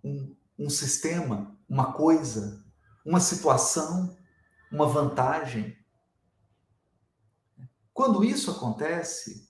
um, 0.02 0.36
um 0.58 0.68
sistema, 0.68 1.56
uma 1.68 1.92
coisa, 1.92 2.66
uma 3.04 3.20
situação, 3.20 4.18
uma 4.72 4.88
vantagem. 4.88 5.78
Quando 7.94 8.24
isso 8.24 8.50
acontece, 8.50 9.48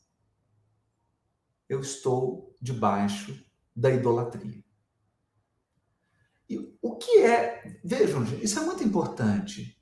eu 1.70 1.80
estou 1.80 2.54
debaixo 2.60 3.42
da 3.74 3.90
idolatria. 3.90 4.62
E 6.50 6.76
o 6.82 6.96
que 6.96 7.22
é. 7.22 7.80
Vejam, 7.82 8.24
isso 8.42 8.58
é 8.58 8.62
muito 8.62 8.84
importante. 8.84 9.75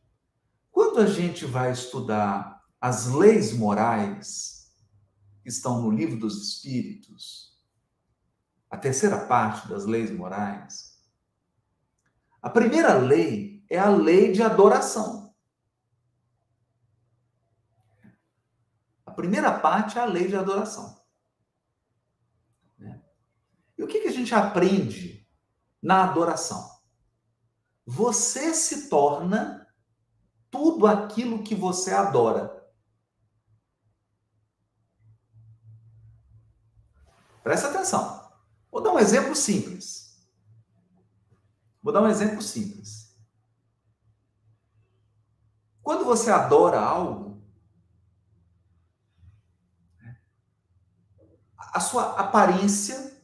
Quando 0.74 0.98
a 0.98 1.06
gente 1.06 1.46
vai 1.46 1.70
estudar 1.70 2.60
as 2.80 3.06
leis 3.06 3.52
morais 3.52 4.74
que 5.40 5.48
estão 5.48 5.80
no 5.80 5.88
livro 5.88 6.18
dos 6.18 6.48
Espíritos, 6.48 7.56
a 8.68 8.76
terceira 8.76 9.24
parte 9.24 9.68
das 9.68 9.84
leis 9.84 10.10
morais, 10.10 11.00
a 12.42 12.50
primeira 12.50 12.94
lei 12.94 13.64
é 13.70 13.78
a 13.78 13.88
lei 13.88 14.32
de 14.32 14.42
adoração. 14.42 15.32
A 19.06 19.12
primeira 19.12 19.56
parte 19.56 19.96
é 19.96 20.00
a 20.00 20.06
lei 20.06 20.26
de 20.26 20.34
adoração. 20.34 21.00
E 23.78 23.82
o 23.84 23.86
que 23.86 23.98
a 23.98 24.10
gente 24.10 24.34
aprende 24.34 25.24
na 25.80 26.02
adoração? 26.02 26.68
Você 27.86 28.52
se 28.52 28.88
torna 28.88 29.63
tudo 30.54 30.86
aquilo 30.86 31.42
que 31.42 31.52
você 31.52 31.92
adora. 31.92 32.64
Presta 37.42 37.68
atenção. 37.68 38.32
Vou 38.70 38.80
dar 38.80 38.92
um 38.92 38.98
exemplo 39.00 39.34
simples. 39.34 40.24
Vou 41.82 41.92
dar 41.92 42.02
um 42.02 42.08
exemplo 42.08 42.40
simples. 42.40 43.18
Quando 45.82 46.04
você 46.04 46.30
adora 46.30 46.80
algo, 46.80 47.42
a 51.58 51.80
sua 51.80 52.20
aparência, 52.20 53.20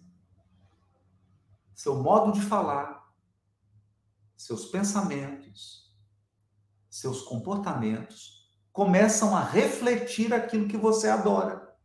seu 1.73 1.95
modo 1.95 2.33
de 2.33 2.43
falar, 2.43 3.09
seus 4.37 4.67
pensamentos, 4.67 5.90
seus 7.01 7.23
comportamentos 7.23 8.41
começam 8.73 9.37
a 9.37 9.43
refletir 9.43 10.33
aquilo 10.33 10.69
que 10.69 10.77
você 10.77 11.09
adora. 11.09 11.77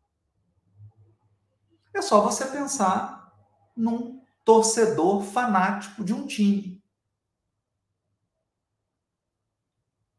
É 1.93 2.01
só 2.01 2.21
você 2.21 2.45
pensar 2.45 3.34
num 3.75 4.21
torcedor 4.43 5.23
fanático 5.23 6.04
de 6.04 6.13
um 6.13 6.28
time. 6.28 6.84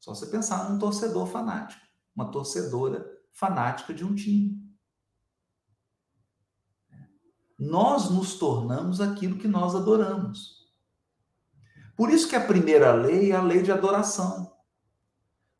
Só 0.00 0.14
você 0.14 0.26
pensar 0.26 0.70
num 0.70 0.78
torcedor 0.78 1.26
fanático, 1.26 1.84
uma 2.14 2.30
torcedora 2.30 3.06
fanática 3.32 3.92
de 3.92 4.04
um 4.04 4.14
time. 4.14 4.64
Nós 7.58 8.10
nos 8.10 8.38
tornamos 8.38 9.00
aquilo 9.00 9.38
que 9.38 9.48
nós 9.48 9.74
adoramos. 9.74 10.66
Por 11.96 12.10
isso 12.10 12.28
que 12.28 12.36
a 12.36 12.46
primeira 12.46 12.92
lei 12.92 13.32
é 13.32 13.36
a 13.36 13.42
lei 13.42 13.62
de 13.62 13.72
adoração. 13.72 14.55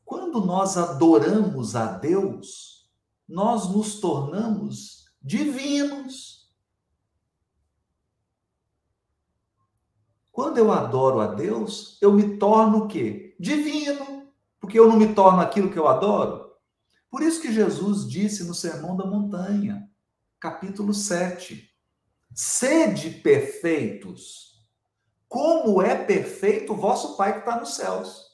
Quando 0.06 0.40
nós 0.40 0.76
adoramos 0.76 1.74
a 1.74 1.98
Deus, 1.98 2.88
nós 3.28 3.68
nos 3.68 3.98
tornamos 3.98 5.10
divinos. 5.20 6.48
Quando 10.30 10.58
eu 10.58 10.70
adoro 10.70 11.18
a 11.18 11.26
Deus, 11.26 11.98
eu 12.00 12.12
me 12.12 12.38
torno 12.38 12.84
o 12.84 12.86
quê? 12.86 13.34
Divino. 13.40 14.30
Porque 14.60 14.78
eu 14.78 14.88
não 14.88 14.96
me 14.96 15.12
torno 15.12 15.40
aquilo 15.40 15.72
que 15.72 15.78
eu 15.78 15.88
adoro. 15.88 16.52
Por 17.10 17.20
isso 17.20 17.42
que 17.42 17.52
Jesus 17.52 18.08
disse 18.08 18.44
no 18.44 18.54
Sermão 18.54 18.96
da 18.96 19.04
Montanha, 19.04 19.90
capítulo 20.38 20.94
7, 20.94 21.68
sede 22.32 23.10
perfeitos, 23.10 24.62
como 25.28 25.82
é 25.82 25.96
perfeito 25.96 26.74
o 26.74 26.76
vosso 26.76 27.16
Pai 27.16 27.32
que 27.32 27.38
está 27.40 27.58
nos 27.58 27.74
céus. 27.74 28.25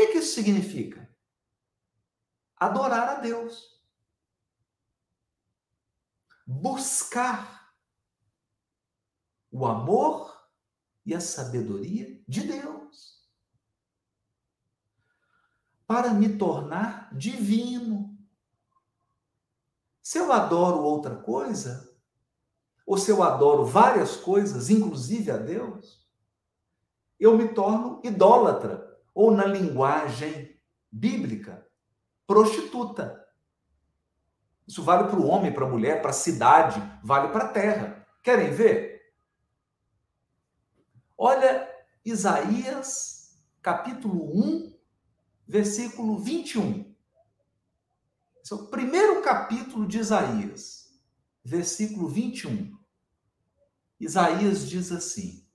Que, 0.00 0.12
que 0.12 0.18
isso 0.18 0.34
significa? 0.34 1.14
Adorar 2.56 3.08
a 3.08 3.14
Deus 3.20 3.78
buscar 6.46 7.72
o 9.52 9.66
amor 9.66 10.36
e 11.06 11.14
a 11.14 11.20
sabedoria 11.20 12.20
de 12.26 12.40
Deus 12.40 13.30
para 15.86 16.12
me 16.12 16.36
tornar 16.36 17.14
divino. 17.16 18.18
Se 20.02 20.18
eu 20.18 20.32
adoro 20.32 20.78
outra 20.78 21.14
coisa, 21.14 21.94
ou 22.84 22.98
se 22.98 23.10
eu 23.10 23.22
adoro 23.22 23.64
várias 23.64 24.16
coisas, 24.16 24.70
inclusive 24.70 25.30
a 25.30 25.36
Deus, 25.36 26.04
eu 27.18 27.36
me 27.36 27.52
torno 27.54 28.00
idólatra, 28.02 28.89
ou 29.14 29.30
na 29.30 29.44
linguagem 29.44 30.56
bíblica, 30.90 31.66
prostituta. 32.26 33.24
Isso 34.66 34.82
vale 34.82 35.08
para 35.08 35.18
o 35.18 35.26
homem, 35.26 35.52
para 35.52 35.66
a 35.66 35.68
mulher, 35.68 36.00
para 36.00 36.10
a 36.10 36.14
cidade, 36.14 36.80
vale 37.02 37.28
para 37.32 37.44
a 37.44 37.48
terra. 37.48 38.06
Querem 38.22 38.52
ver? 38.52 39.14
Olha 41.16 41.68
Isaías, 42.04 43.42
capítulo 43.60 44.24
1, 44.32 44.74
versículo 45.46 46.18
21. 46.18 46.94
Esse 48.42 48.52
é 48.52 48.56
o 48.56 48.68
primeiro 48.68 49.20
capítulo 49.22 49.86
de 49.86 49.98
Isaías, 49.98 50.98
versículo 51.44 52.08
21. 52.08 52.78
Isaías 53.98 54.66
diz 54.68 54.90
assim: 54.90 55.46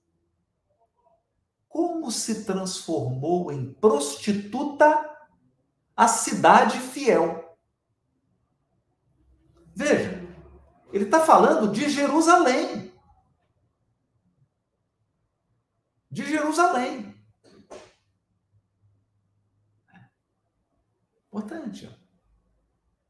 Como 1.76 2.10
se 2.10 2.46
transformou 2.46 3.52
em 3.52 3.70
prostituta 3.74 5.14
a 5.94 6.08
cidade 6.08 6.80
fiel 6.80 7.54
Veja, 9.74 10.26
ele 10.90 11.04
está 11.04 11.20
falando 11.20 11.70
de 11.70 11.90
Jerusalém. 11.90 12.90
De 16.10 16.24
Jerusalém. 16.24 17.14
Importante. 21.26 21.94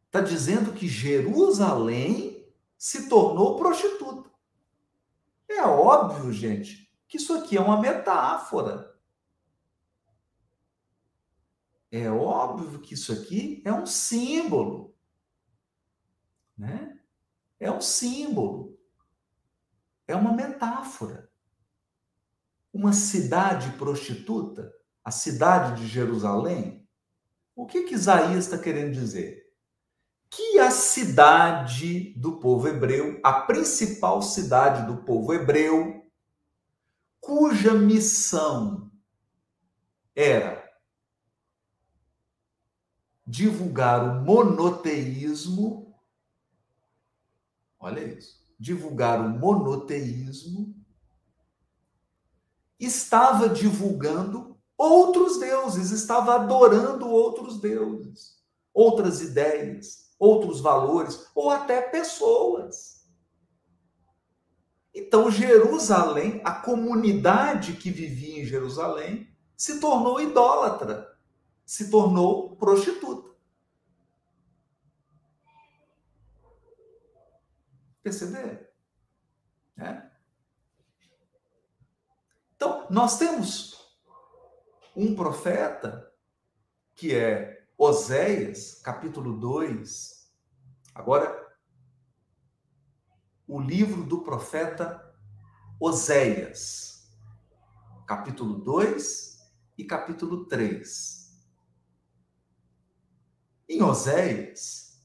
Está 0.07 0.21
dizendo 0.21 0.73
que 0.73 0.89
Jerusalém 0.89 2.53
se 2.77 3.09
tornou 3.09 3.57
prostituta. 3.57 4.29
É 5.49 5.63
óbvio, 5.63 6.33
gente, 6.33 6.86
que 7.09 7.17
isso 7.17 7.35
aqui 7.35 7.57
é 7.57 7.61
uma 7.61 7.81
metáfora. 7.81 8.95
É 11.91 12.11
óbvio 12.11 12.81
que 12.81 12.95
isso 12.95 13.13
aqui 13.13 13.63
é 13.65 13.73
um 13.73 13.87
símbolo 13.87 14.97
né? 16.57 16.99
É 17.61 17.71
um 17.71 17.81
símbolo, 17.81 18.79
é 20.07 20.15
uma 20.15 20.33
metáfora. 20.33 21.29
Uma 22.73 22.93
cidade 22.93 23.77
prostituta, 23.79 24.73
a 25.05 25.11
cidade 25.11 25.81
de 25.81 25.89
Jerusalém, 25.89 26.87
o 27.55 27.67
que, 27.67 27.85
que 27.85 27.95
Isaías 27.95 28.45
está 28.45 28.59
querendo 28.59 28.93
dizer? 28.93 29.47
Que 30.29 30.59
a 30.59 30.71
cidade 30.71 32.13
do 32.19 32.39
povo 32.39 32.69
hebreu, 32.69 33.19
a 33.23 33.33
principal 33.33 34.21
cidade 34.21 34.87
do 34.87 35.03
povo 35.03 35.33
hebreu, 35.33 35.96
cuja 37.27 37.75
missão 37.75 38.91
era 40.15 40.65
divulgar 43.27 44.03
o 44.03 44.25
monoteísmo 44.25 45.87
Olha 47.87 48.01
isso. 48.01 48.45
Divulgar 48.59 49.21
o 49.21 49.29
monoteísmo, 49.29 50.75
estava 52.81 53.49
divulgando 53.49 54.59
outros 54.77 55.39
deuses, 55.39 55.93
estava 55.93 56.35
adorando 56.35 57.09
outros 57.09 57.61
deuses, 57.61 58.43
outras 58.75 59.21
ideias, 59.21 60.11
outros 60.19 60.61
valores, 60.61 61.31
ou 61.33 61.51
até 61.51 61.81
pessoas. 61.81 62.96
Então, 64.99 65.31
Jerusalém, 65.31 66.41
a 66.43 66.53
comunidade 66.53 67.75
que 67.75 67.91
vivia 67.91 68.41
em 68.41 68.47
Jerusalém, 68.47 69.31
se 69.55 69.79
tornou 69.79 70.19
idólatra, 70.19 71.15
se 71.67 71.91
tornou 71.91 72.57
prostituta. 72.57 73.37
Perceber? 78.03 78.73
É. 79.77 80.03
Então, 82.55 82.87
nós 82.89 83.19
temos 83.19 83.95
um 84.97 85.15
profeta 85.15 86.11
que 86.95 87.15
é 87.15 87.67
Oséias, 87.77 88.81
capítulo 88.81 89.39
2. 89.39 90.33
Agora, 90.95 91.46
o 93.57 93.61
livro 93.63 94.05
do 94.05 94.21
profeta 94.21 95.03
Oséias, 95.81 97.11
capítulo 98.07 98.59
2 98.59 99.51
e 99.79 99.85
capítulo 99.85 100.45
3. 100.45 101.43
Em 103.67 103.83
Oséias, 103.83 105.03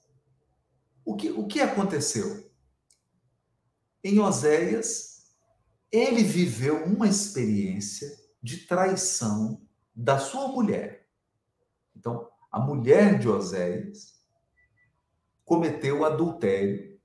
o 1.06 1.16
que, 1.16 1.32
o 1.32 1.48
que 1.48 1.62
aconteceu? 1.62 2.52
Em 4.04 4.20
Oséias, 4.20 5.34
ele 5.90 6.22
viveu 6.22 6.84
uma 6.84 7.08
experiência 7.08 8.20
de 8.44 8.68
traição 8.68 9.66
da 9.96 10.20
sua 10.20 10.50
mulher. 10.50 11.08
Então, 11.96 12.30
a 12.52 12.60
mulher 12.60 13.18
de 13.18 13.30
Oséias 13.30 14.22
cometeu 15.46 16.04
adultério 16.04 17.00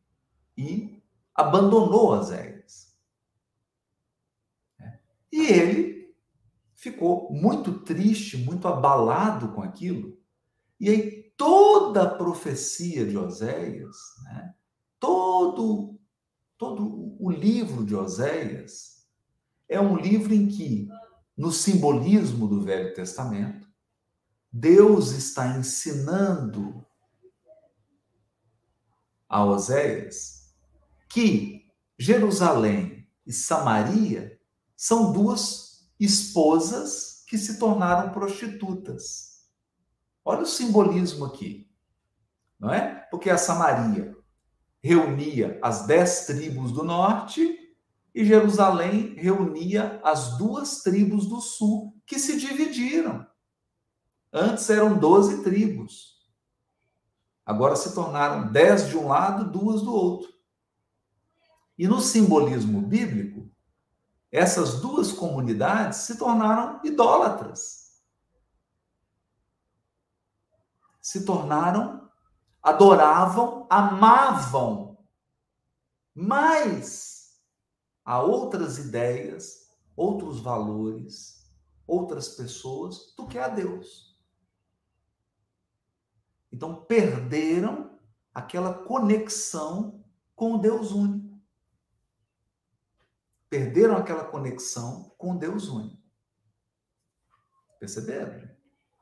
e 0.57 0.96
abandonou 1.37 2.12
Oséias. 2.12 2.96
E 5.31 5.42
ele 5.42 6.16
ficou 6.75 7.31
muito 7.31 7.81
triste, 7.81 8.38
muito 8.38 8.66
abalado 8.66 9.53
com 9.53 9.62
aquilo. 9.62 10.18
E 10.81 10.88
aí 10.88 11.33
toda 11.37 12.05
a 12.05 12.14
profecia 12.14 13.05
de 13.05 13.18
Oséias, 13.18 13.96
né, 14.25 14.55
todo, 14.99 15.99
todo 16.57 17.16
o 17.20 17.31
livro 17.31 17.85
de 17.85 17.94
Oséias, 17.94 19.07
é 19.68 19.79
um 19.81 19.96
livro 19.96 20.33
em 20.33 20.49
que, 20.49 20.88
no 21.37 21.53
simbolismo 21.53 22.49
do 22.49 22.62
Velho 22.62 22.94
Testamento, 22.94 23.68
Deus 24.51 25.11
está 25.11 25.59
ensinando 25.59 26.87
a 29.29 29.44
Oséias 29.44 30.36
que 31.17 31.65
Jerusalém 31.99 33.09
e 33.27 33.33
Samaria 33.33 34.39
são 34.77 35.15
duas 35.15 35.89
esposas 35.99 37.25
que 37.27 37.39
se 37.39 37.59
tornaram 37.59 38.13
prostitutas. 38.13 39.47
Olha 40.23 40.43
o 40.43 40.47
simbolismo 40.47 41.25
aqui, 41.25 41.71
não 42.61 42.71
é? 42.71 42.97
Porque 43.11 43.31
a 43.31 43.39
Samaria 43.39 44.15
reunia 44.83 45.59
as 45.63 45.87
dez 45.87 46.27
tribos 46.27 46.71
do 46.71 46.85
norte 46.85 47.75
e 48.15 48.23
Jerusalém 48.23 49.15
reunia 49.15 49.99
as 50.05 50.37
duas 50.37 50.83
tribos 50.83 51.27
do 51.27 51.41
sul, 51.41 51.97
que 52.05 52.19
se 52.19 52.39
dividiram. 52.39 53.27
Antes 54.31 54.69
eram 54.69 54.99
doze 54.99 55.43
tribos. 55.43 56.29
Agora 57.47 57.75
se 57.75 57.95
tornaram 57.95 58.53
dez 58.53 58.91
de 58.91 58.99
um 58.99 59.09
lado, 59.09 59.51
duas 59.51 59.81
do 59.81 59.95
outro. 59.95 60.36
E 61.79 61.87
no 61.87 62.01
simbolismo 62.01 62.81
bíblico, 62.81 63.51
essas 64.31 64.81
duas 64.81 65.12
comunidades 65.12 65.99
se 65.99 66.19
tornaram 66.19 66.81
idólatras. 66.85 68.03
Se 71.01 71.25
tornaram, 71.25 72.11
adoravam, 72.62 73.67
amavam 73.71 74.99
mais 76.15 77.41
a 78.05 78.21
outras 78.21 78.79
ideias, 78.79 79.71
outros 79.95 80.41
valores, 80.41 81.47
outras 81.87 82.29
pessoas 82.31 83.15
do 83.17 83.27
que 83.27 83.39
a 83.39 83.49
Deus. 83.49 84.17
Então, 86.51 86.85
perderam 86.85 87.99
aquela 88.33 88.73
conexão 88.73 90.05
com 90.35 90.55
o 90.55 90.59
Deus 90.59 90.91
único. 90.91 91.26
Perderam 93.57 93.97
aquela 93.97 94.23
conexão 94.23 95.14
com 95.16 95.35
Deus 95.35 95.69
único. 95.69 95.97
Perceberam? 97.81 98.47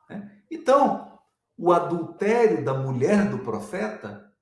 É. 0.08 0.30
Então, 0.48 1.18
o 1.58 1.72
adultério 1.72 2.64
da 2.64 2.72
mulher 2.72 3.28
do 3.28 3.40
profeta 3.40 4.32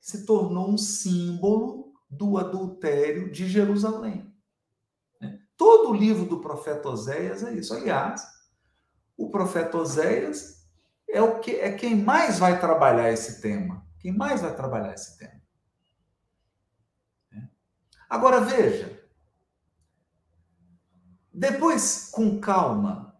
se 0.00 0.26
tornou 0.26 0.68
um 0.68 0.76
símbolo 0.76 1.94
do 2.10 2.36
adultério 2.38 3.30
de 3.30 3.48
Jerusalém. 3.48 4.34
É. 5.22 5.38
Todo 5.56 5.90
o 5.90 5.94
livro 5.94 6.26
do 6.26 6.40
profeta 6.40 6.88
Oséias 6.88 7.44
é 7.44 7.52
isso. 7.52 7.72
Aliás, 7.72 8.26
o 9.16 9.30
profeta 9.30 9.78
Oséias 9.78 10.68
é 11.08 11.22
o 11.22 11.38
que 11.38 11.52
é 11.52 11.70
quem 11.70 11.94
mais 11.94 12.40
vai 12.40 12.58
trabalhar 12.58 13.12
esse 13.12 13.40
tema. 13.40 13.86
Quem 14.00 14.10
mais 14.10 14.40
vai 14.40 14.56
trabalhar 14.56 14.92
esse 14.92 15.16
tema? 15.16 15.40
É. 17.32 17.48
Agora 18.10 18.40
veja. 18.40 18.95
Depois, 21.36 22.08
com 22.10 22.40
calma, 22.40 23.14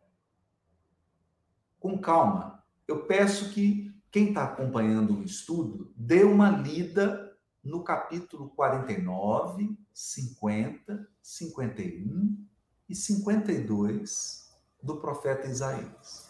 com 1.79 1.99
calma, 1.99 2.65
eu 2.89 3.05
peço 3.07 3.51
que 3.51 3.95
quem 4.11 4.29
está 4.29 4.45
acompanhando 4.45 5.19
o 5.19 5.23
estudo 5.23 5.93
dê 5.95 6.25
uma 6.25 6.51
lida 6.51 7.37
no 7.63 7.85
capítulo 7.85 8.49
49, 8.51 9.77
50, 9.93 11.09
51 11.21 12.47
e 12.89 12.95
52 12.95 14.53
do 14.83 15.01
profeta 15.01 15.47
Isaías 15.47 16.27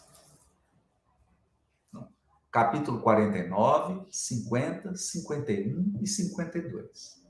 capítulo 2.57 3.01
49, 3.01 4.07
50, 4.09 4.95
51 4.95 5.99
e 6.01 6.07
52. 6.07 7.23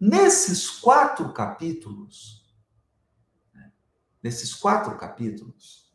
Nesses 0.00 0.70
quatro 0.70 1.30
capítulos, 1.34 2.45
nesses 4.26 4.52
quatro 4.52 4.98
capítulos, 4.98 5.88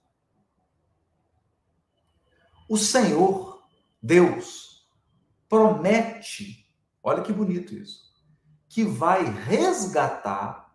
o 2.70 2.78
Senhor, 2.78 3.62
Deus, 4.02 4.90
promete, 5.50 6.74
olha 7.04 7.22
que 7.22 7.34
bonito 7.34 7.76
isso, 7.76 8.10
que 8.70 8.86
vai 8.86 9.26
resgatar 9.26 10.74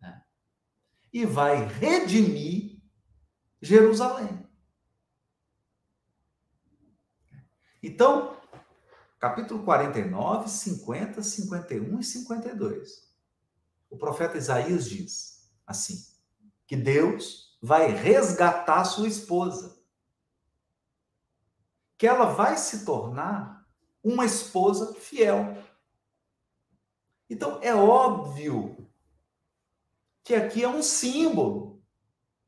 né, 0.00 0.24
e 1.12 1.26
vai 1.26 1.66
redimir 1.66 2.80
Jerusalém. 3.60 4.48
Então, 7.82 8.40
capítulo 9.18 9.62
49, 9.64 10.48
50, 10.48 11.22
51 11.22 12.00
e 12.00 12.04
52. 12.04 13.14
O 13.90 13.98
profeta 13.98 14.38
Isaías 14.38 14.88
diz 14.88 15.35
assim: 15.66 16.04
que 16.66 16.76
Deus 16.76 17.58
vai 17.60 17.88
resgatar 17.88 18.84
sua 18.84 19.08
esposa. 19.08 19.76
Que 21.98 22.06
ela 22.06 22.26
vai 22.26 22.56
se 22.56 22.84
tornar 22.84 23.66
uma 24.02 24.24
esposa 24.24 24.94
fiel. 24.94 25.62
Então, 27.28 27.58
é 27.62 27.74
óbvio 27.74 28.88
que 30.22 30.34
aqui 30.34 30.62
é 30.62 30.68
um 30.68 30.82
símbolo. 30.82 31.82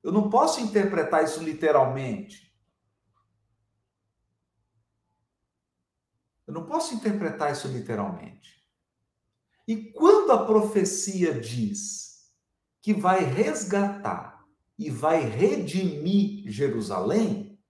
Eu 0.03 0.13
não 0.13 0.31
posso 0.31 0.61
interpretar 0.61 1.25
isso 1.25 1.43
literalmente. 1.43 2.49
Eu 6.47 6.55
não 6.55 6.65
posso 6.65 6.95
interpretar 6.95 7.53
isso 7.53 7.69
literalmente. 7.69 8.67
E 9.67 9.93
quando 9.93 10.33
a 10.33 10.47
profecia 10.47 11.39
diz 11.39 12.08
que 12.89 12.95
vai 12.95 13.23
resgatar 13.23 14.49
e 14.79 14.89
vai 14.89 15.21
redimir 15.21 16.51
Jerusalém, 16.51 17.61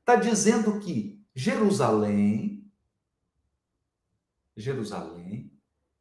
está 0.00 0.16
dizendo 0.16 0.80
que 0.80 1.24
Jerusalém, 1.32 2.68
Jerusalém, 4.56 5.56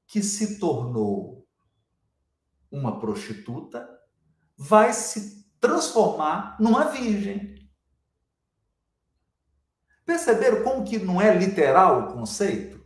que 0.07 0.23
se 0.23 0.57
tornou 0.57 1.47
uma 2.71 2.99
prostituta, 2.99 3.87
vai 4.57 4.91
se 4.91 5.47
transformar 5.59 6.57
numa 6.59 6.85
virgem. 6.85 7.69
Perceberam 10.03 10.63
como 10.63 10.83
que 10.83 10.97
não 10.97 11.21
é 11.21 11.31
literal 11.37 12.09
o 12.09 12.13
conceito? 12.13 12.83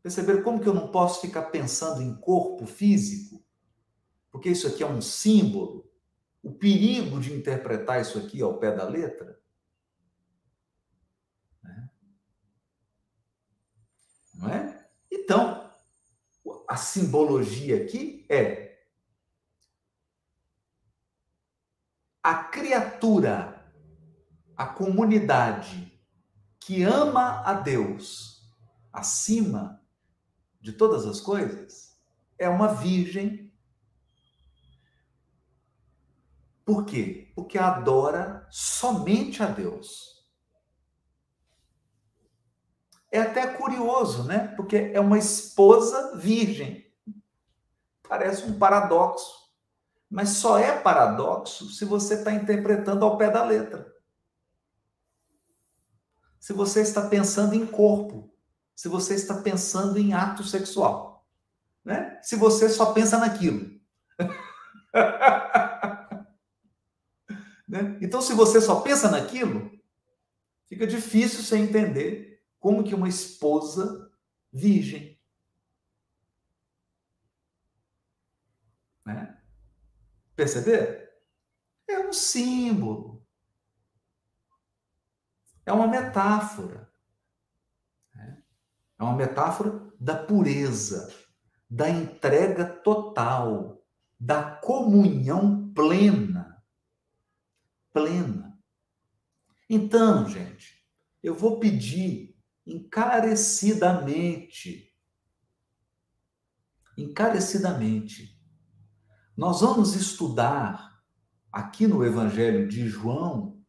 Perceberam 0.00 0.44
como 0.44 0.60
que 0.60 0.68
eu 0.68 0.74
não 0.74 0.92
posso 0.92 1.20
ficar 1.20 1.50
pensando 1.50 2.00
em 2.00 2.14
corpo 2.14 2.64
físico? 2.64 3.43
Porque 4.34 4.50
isso 4.50 4.66
aqui 4.66 4.82
é 4.82 4.86
um 4.86 5.00
símbolo. 5.00 5.88
O 6.42 6.52
perigo 6.52 7.20
de 7.20 7.32
interpretar 7.32 8.00
isso 8.00 8.18
aqui 8.18 8.42
ao 8.42 8.58
pé 8.58 8.74
da 8.74 8.82
letra. 8.82 9.40
Né? 11.62 11.90
Não 14.34 14.48
é? 14.48 14.90
Então, 15.08 15.72
a 16.68 16.76
simbologia 16.76 17.84
aqui 17.84 18.26
é 18.28 18.84
a 22.20 22.34
criatura, 22.34 23.72
a 24.56 24.66
comunidade 24.66 25.96
que 26.58 26.82
ama 26.82 27.40
a 27.42 27.54
Deus 27.54 28.52
acima 28.92 29.80
de 30.60 30.72
todas 30.72 31.06
as 31.06 31.20
coisas 31.20 31.96
é 32.36 32.48
uma 32.48 32.74
virgem. 32.74 33.43
Por 36.64 36.84
quê? 36.84 37.32
Porque 37.34 37.58
adora 37.58 38.46
somente 38.50 39.42
a 39.42 39.46
Deus. 39.46 40.14
é 43.14 43.20
até 43.20 43.46
curioso, 43.46 44.24
né? 44.24 44.48
Porque 44.56 44.90
é 44.92 44.98
uma 44.98 45.16
esposa 45.16 46.16
virgem. 46.16 46.84
Parece 48.08 48.44
um 48.44 48.58
paradoxo. 48.58 49.54
Mas 50.10 50.30
só 50.30 50.58
é 50.58 50.80
paradoxo 50.80 51.70
se 51.70 51.84
você 51.84 52.14
está 52.14 52.32
interpretando 52.32 53.04
ao 53.04 53.16
pé 53.16 53.30
da 53.30 53.44
letra. 53.44 53.86
Se 56.40 56.52
você 56.52 56.80
está 56.80 57.08
pensando 57.08 57.54
em 57.54 57.64
corpo, 57.64 58.34
se 58.74 58.88
você 58.88 59.14
está 59.14 59.36
pensando 59.40 59.96
em 59.96 60.12
ato 60.12 60.42
sexual, 60.42 61.24
né? 61.84 62.18
Se 62.20 62.34
você 62.34 62.68
só 62.68 62.92
pensa 62.92 63.16
naquilo. 63.16 63.80
né? 67.66 67.98
Então, 68.00 68.20
se 68.20 68.32
você 68.34 68.60
só 68.60 68.80
pensa 68.80 69.10
naquilo, 69.10 69.70
fica 70.66 70.86
difícil 70.86 71.42
você 71.42 71.56
entender 71.56 72.42
como 72.58 72.84
que 72.84 72.94
uma 72.94 73.08
esposa 73.08 74.10
virgem 74.52 75.14
né? 79.04 79.36
Perceber? 80.34 81.12
É 81.86 81.98
um 81.98 82.12
símbolo. 82.12 83.22
É 85.66 85.72
uma 85.72 85.86
metáfora. 85.86 86.90
Né? 88.14 88.42
É 88.98 89.02
uma 89.02 89.14
metáfora 89.14 89.92
da 90.00 90.16
pureza, 90.16 91.12
da 91.68 91.88
entrega 91.88 92.64
total, 92.64 93.82
da 94.18 94.56
comunhão 94.56 95.72
plena. 95.72 96.33
Plena. 97.94 98.58
Então, 99.70 100.28
gente, 100.28 100.84
eu 101.22 101.34
vou 101.34 101.58
pedir 101.60 102.36
encarecidamente, 102.66 104.92
encarecidamente, 106.98 108.36
nós 109.36 109.60
vamos 109.60 109.94
estudar 109.94 111.00
aqui 111.52 111.86
no 111.86 112.04
Evangelho 112.04 112.66
de 112.68 112.88
João, 112.88 113.62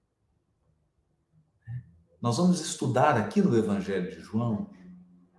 nós 2.19 2.37
vamos 2.37 2.59
estudar 2.59 3.15
aqui 3.17 3.39
no 3.41 3.55
Evangelho 3.55 4.09
de 4.09 4.21
João 4.21 4.73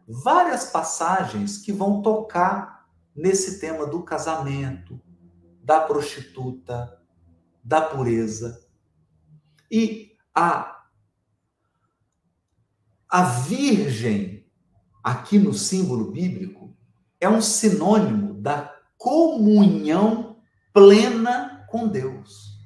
várias 0.06 0.70
passagens 0.70 1.58
que 1.58 1.72
vão 1.72 2.02
tocar 2.02 2.86
nesse 3.14 3.58
tema 3.58 3.86
do 3.86 4.04
casamento, 4.04 5.00
da 5.62 5.80
prostituta, 5.80 7.02
da 7.64 7.80
pureza. 7.80 8.65
E 9.70 10.16
a, 10.34 10.86
a 13.08 13.22
virgem, 13.22 14.46
aqui 15.02 15.38
no 15.38 15.52
símbolo 15.52 16.10
bíblico, 16.10 16.76
é 17.20 17.28
um 17.28 17.40
sinônimo 17.40 18.34
da 18.34 18.74
comunhão 18.98 20.40
plena 20.72 21.66
com 21.70 21.88
Deus. 21.88 22.60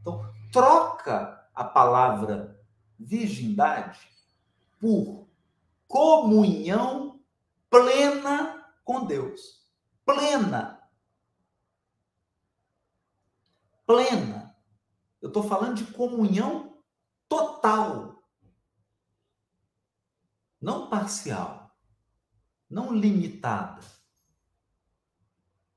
Então, 0.00 0.24
troca 0.52 1.46
a 1.54 1.64
palavra 1.64 2.60
virgindade 2.98 4.00
por 4.78 5.28
comunhão 5.88 7.20
plena 7.68 8.64
com 8.84 9.04
Deus. 9.04 9.66
Plena. 10.04 10.80
Plena. 13.86 14.39
Eu 15.20 15.28
estou 15.28 15.42
falando 15.42 15.76
de 15.76 15.92
comunhão 15.92 16.82
total. 17.28 18.22
Não 20.60 20.88
parcial. 20.88 21.76
Não 22.68 22.92
limitada 22.94 23.82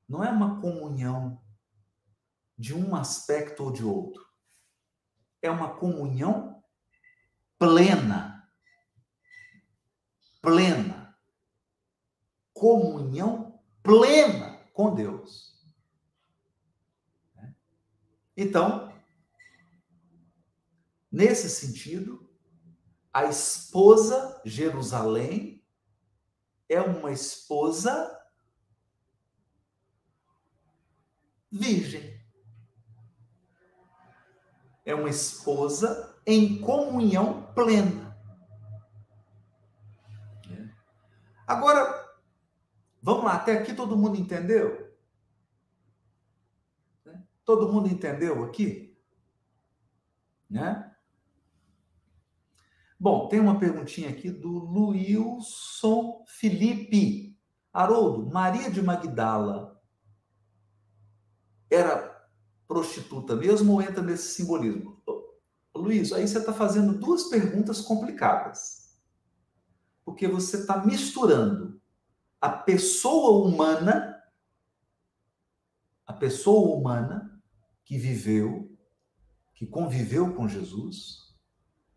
não 0.08 0.22
é 0.22 0.30
uma 0.30 0.60
comunhão 0.60 1.42
de 2.56 2.74
um 2.74 2.94
aspecto 2.94 3.64
ou 3.64 3.72
de 3.72 3.84
outro. 3.84 4.24
É 5.42 5.50
uma 5.50 5.76
comunhão 5.76 6.62
plena. 7.58 8.48
Plena. 10.40 11.18
Comunhão 12.52 13.60
plena 13.82 14.58
com 14.72 14.94
Deus. 14.94 15.52
Então, 18.36 18.93
nesse 21.14 21.48
sentido, 21.48 22.28
a 23.12 23.26
esposa 23.26 24.42
Jerusalém 24.44 25.64
é 26.68 26.80
uma 26.80 27.12
esposa 27.12 28.20
virgem. 31.52 32.20
É 34.84 34.92
uma 34.92 35.08
esposa 35.08 36.20
em 36.26 36.60
comunhão 36.60 37.54
plena. 37.54 38.18
Agora, 41.46 42.12
vamos 43.00 43.24
lá, 43.24 43.34
até 43.34 43.56
aqui 43.56 43.72
todo 43.72 43.96
mundo 43.96 44.16
entendeu? 44.18 44.92
Todo 47.44 47.72
mundo 47.72 47.88
entendeu 47.88 48.42
aqui? 48.42 48.98
Né? 50.50 50.83
Bom, 53.04 53.28
tem 53.28 53.38
uma 53.38 53.58
perguntinha 53.58 54.08
aqui 54.08 54.30
do 54.30 54.48
Luilson 54.48 56.24
Felipe. 56.26 57.38
Haroldo, 57.70 58.32
Maria 58.32 58.70
de 58.70 58.80
Magdala 58.80 59.78
era 61.70 62.26
prostituta 62.66 63.36
mesmo 63.36 63.74
ou 63.74 63.82
entra 63.82 64.02
nesse 64.02 64.32
simbolismo? 64.32 65.02
Luiz, 65.76 66.14
aí 66.14 66.26
você 66.26 66.38
está 66.38 66.54
fazendo 66.54 66.98
duas 66.98 67.24
perguntas 67.24 67.82
complicadas. 67.82 68.98
Porque 70.02 70.26
você 70.26 70.60
está 70.60 70.82
misturando 70.82 71.78
a 72.40 72.48
pessoa 72.48 73.46
humana, 73.46 74.18
a 76.06 76.14
pessoa 76.14 76.74
humana 76.74 77.38
que 77.84 77.98
viveu, 77.98 78.74
que 79.52 79.66
conviveu 79.66 80.32
com 80.32 80.48
Jesus, 80.48 81.34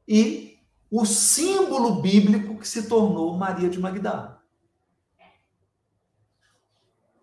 e 0.06 0.57
o 0.90 1.06
símbolo 1.06 2.02
bíblico 2.02 2.58
que 2.58 2.68
se 2.68 2.88
tornou 2.88 3.38
Maria 3.38 3.70
de 3.70 3.80
Magdala. 3.80 4.44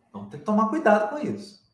Então 0.09 0.29
tem 0.29 0.39
que 0.39 0.47
tomar 0.47 0.69
cuidado 0.69 1.11
com 1.11 1.19
isso. 1.19 1.65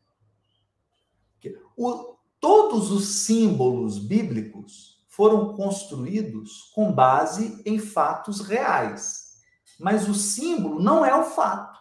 O, 1.77 2.17
todos 2.39 2.91
os 2.91 3.25
símbolos 3.25 3.97
bíblicos 3.97 5.03
foram 5.07 5.55
construídos 5.55 6.71
com 6.73 6.91
base 6.91 7.61
em 7.65 7.79
fatos 7.79 8.41
reais. 8.41 9.41
Mas 9.79 10.07
o 10.07 10.13
símbolo 10.13 10.79
não 10.81 11.05
é 11.05 11.15
o 11.15 11.23
fato, 11.23 11.79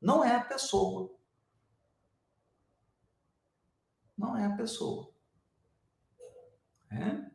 não 0.00 0.24
é 0.24 0.36
a 0.36 0.44
pessoa. 0.44 1.12
Não 4.16 4.36
é 4.36 4.46
a 4.46 4.56
pessoa. 4.56 5.12
É? 6.90 7.31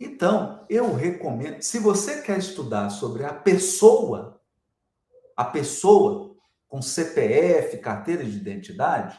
Então, 0.00 0.64
eu 0.68 0.94
recomendo, 0.94 1.60
se 1.62 1.78
você 1.78 2.22
quer 2.22 2.38
estudar 2.38 2.90
sobre 2.90 3.24
a 3.24 3.34
pessoa, 3.34 4.40
a 5.36 5.44
pessoa 5.44 6.36
com 6.68 6.80
CPF, 6.80 7.78
carteira 7.78 8.24
de 8.24 8.36
identidade, 8.36 9.18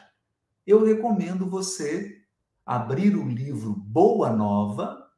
eu 0.66 0.84
recomendo 0.84 1.48
você 1.48 2.24
abrir 2.64 3.16
o 3.16 3.28
livro 3.28 3.74
Boa 3.74 4.30
Nova, 4.30 5.10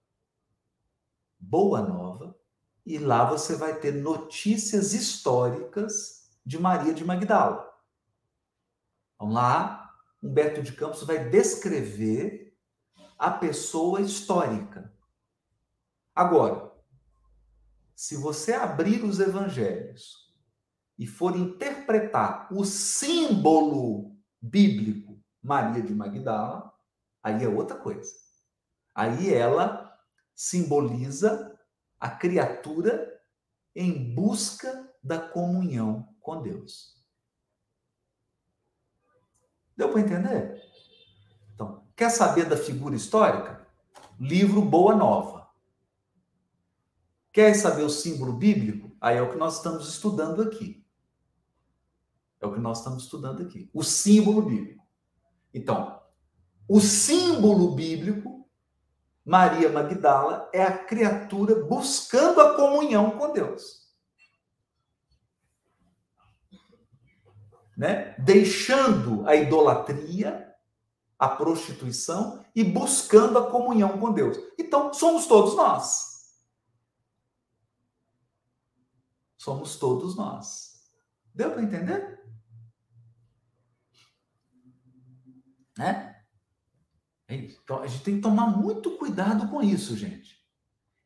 Boa 1.39 1.83
Nova, 1.83 2.37
e 2.85 2.99
lá 2.99 3.25
você 3.25 3.55
vai 3.55 3.79
ter 3.79 3.93
notícias 3.93 4.93
históricas 4.93 6.29
de 6.45 6.59
Maria 6.59 6.93
de 6.93 7.05
Magdala. 7.05 7.71
Então, 9.15 9.31
lá, 9.31 9.95
Humberto 10.21 10.63
de 10.63 10.73
Campos 10.73 11.05
vai 11.05 11.29
descrever 11.29 12.57
a 13.19 13.31
pessoa 13.31 14.01
histórica. 14.01 14.92
Agora, 16.15 16.73
se 17.95 18.17
você 18.17 18.53
abrir 18.53 19.05
os 19.05 19.21
evangelhos 19.21 20.33
e 20.99 21.07
for 21.07 21.37
interpretar 21.37 22.53
o 22.53 22.65
símbolo 22.65 24.17
bíblico 24.41 25.21
Maria 25.43 25.83
de 25.83 25.95
Magdala, 25.95 26.73
aí 27.23 27.45
é 27.45 27.49
outra 27.49 27.77
coisa. 27.77 28.13
Aí 28.95 29.33
ela 29.33 29.99
simboliza 30.35 31.59
a 31.99 32.11
criatura 32.11 33.21
em 33.75 34.15
busca 34.15 34.93
da 35.03 35.19
comunhão 35.19 36.15
com 36.21 36.43
Deus. 36.43 37.01
Deu 39.77 39.91
para 39.91 40.01
entender? 40.01 40.63
Então, 41.55 41.87
quer 41.97 42.11
saber 42.11 42.49
da 42.49 42.57
figura 42.57 42.95
histórica? 42.95 43.67
Livro 44.21 44.61
Boa 44.61 44.95
Nova. 44.95 45.42
Quer 47.33 47.55
saber 47.55 47.83
o 47.83 47.89
símbolo 47.89 48.35
bíblico? 48.35 48.95
Aí 49.01 49.17
é 49.17 49.23
o 49.23 49.31
que 49.31 49.39
nós 49.39 49.57
estamos 49.57 49.89
estudando 49.89 50.43
aqui. 50.43 50.85
É 52.41 52.47
o 52.47 52.53
que 52.53 52.61
nós 52.61 52.79
estamos 52.79 53.05
estudando 53.05 53.43
aqui. 53.43 53.71
O 53.73 53.83
símbolo 53.83 54.43
bíblico. 54.43 54.85
Então, 55.55 56.01
o 56.69 56.81
símbolo 56.81 57.75
bíblico, 57.75 58.47
Maria 59.25 59.71
Magdala, 59.71 60.51
é 60.53 60.63
a 60.63 60.77
criatura 60.77 61.65
buscando 61.65 62.41
a 62.41 62.55
comunhão 62.55 63.13
com 63.13 63.33
Deus. 63.33 63.83
Né? 67.75 68.15
Deixando 68.19 69.27
a 69.27 69.35
idolatria, 69.35 70.55
a 71.19 71.29
prostituição 71.29 72.45
e 72.55 72.63
buscando 72.63 73.39
a 73.39 73.51
comunhão 73.51 73.99
com 73.99 74.13
Deus. 74.13 74.37
Então, 74.59 74.93
somos 74.93 75.27
todos 75.27 75.57
nós. 75.57 76.12
Somos 79.43 79.75
todos 79.75 80.15
nós. 80.15 80.81
Deu 81.35 81.51
para 81.51 81.65
entender? 81.65 82.23
Né? 85.77 86.25
É 87.27 87.35
então, 87.35 87.83
a 87.83 87.89
gente 87.89 88.05
tem 88.05 88.15
que 88.15 88.21
tomar 88.21 88.57
muito 88.57 88.97
cuidado 88.97 89.49
com 89.49 89.61
isso, 89.61 89.97
gente. 89.97 90.41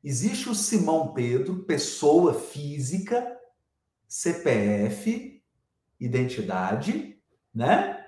Existe 0.04 0.50
o 0.50 0.54
Simão 0.54 1.14
Pedro, 1.14 1.64
pessoa 1.64 2.34
física, 2.34 3.40
CPF, 4.06 5.42
identidade, 5.98 7.18
né? 7.54 8.06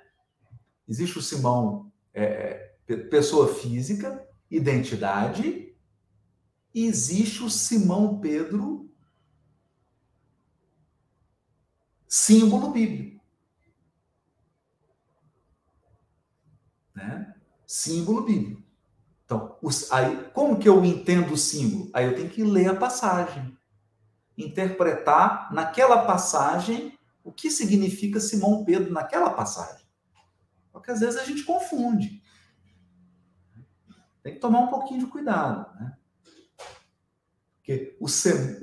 Existe 0.87 1.18
o 1.18 1.22
Simão, 1.22 1.91
é, 2.12 2.74
é 2.87 2.97
pessoa 2.97 3.55
física, 3.55 4.29
identidade, 4.51 5.74
e 6.74 6.85
existe 6.85 7.43
o 7.43 7.49
Simão 7.49 8.20
Pedro, 8.20 8.88
símbolo 12.09 12.70
bíblico. 12.70 13.22
Né? 16.94 17.34
Símbolo 17.66 18.24
bíblico. 18.24 18.62
Então, 19.24 19.59
os, 19.61 19.92
aí, 19.92 20.30
como 20.32 20.59
que 20.59 20.66
eu 20.66 20.82
entendo 20.82 21.34
o 21.34 21.36
símbolo? 21.36 21.90
Aí 21.92 22.06
eu 22.06 22.16
tenho 22.16 22.30
que 22.30 22.42
ler 22.42 22.70
a 22.70 22.76
passagem. 22.76 23.56
Interpretar 24.38 25.52
naquela 25.52 26.06
passagem 26.06 26.98
o 27.22 27.30
que 27.30 27.50
significa 27.50 28.20
Simão 28.20 28.64
Pedro 28.64 28.90
naquela 28.90 29.28
passagem. 29.30 29.86
Porque 30.72 30.90
às 30.90 31.00
vezes 31.00 31.20
a 31.20 31.24
gente 31.24 31.44
confunde. 31.44 32.22
Tem 34.22 34.32
que 34.32 34.40
tomar 34.40 34.61
um 34.61 34.68
pouquinho 34.68 35.00
de 35.00 35.06
cuidado. 35.06 35.74
Né? 35.78 35.97
Porque 37.68 37.98
o, 38.00 38.08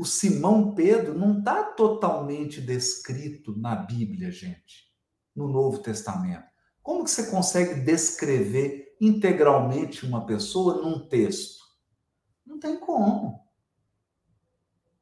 Simão 0.04 0.74
Pedro 0.74 1.14
não 1.14 1.38
está 1.38 1.62
totalmente 1.62 2.60
descrito 2.60 3.56
na 3.56 3.76
Bíblia, 3.76 4.32
gente, 4.32 4.92
no 5.36 5.48
Novo 5.48 5.78
Testamento. 5.78 6.46
Como 6.82 7.04
que 7.04 7.12
você 7.12 7.30
consegue 7.30 7.82
descrever 7.82 8.98
integralmente 9.00 10.08
uma 10.08 10.26
pessoa 10.26 10.82
num 10.82 11.08
texto? 11.08 11.64
Não 12.44 12.60
tem 12.60 12.80
como. 12.80 13.48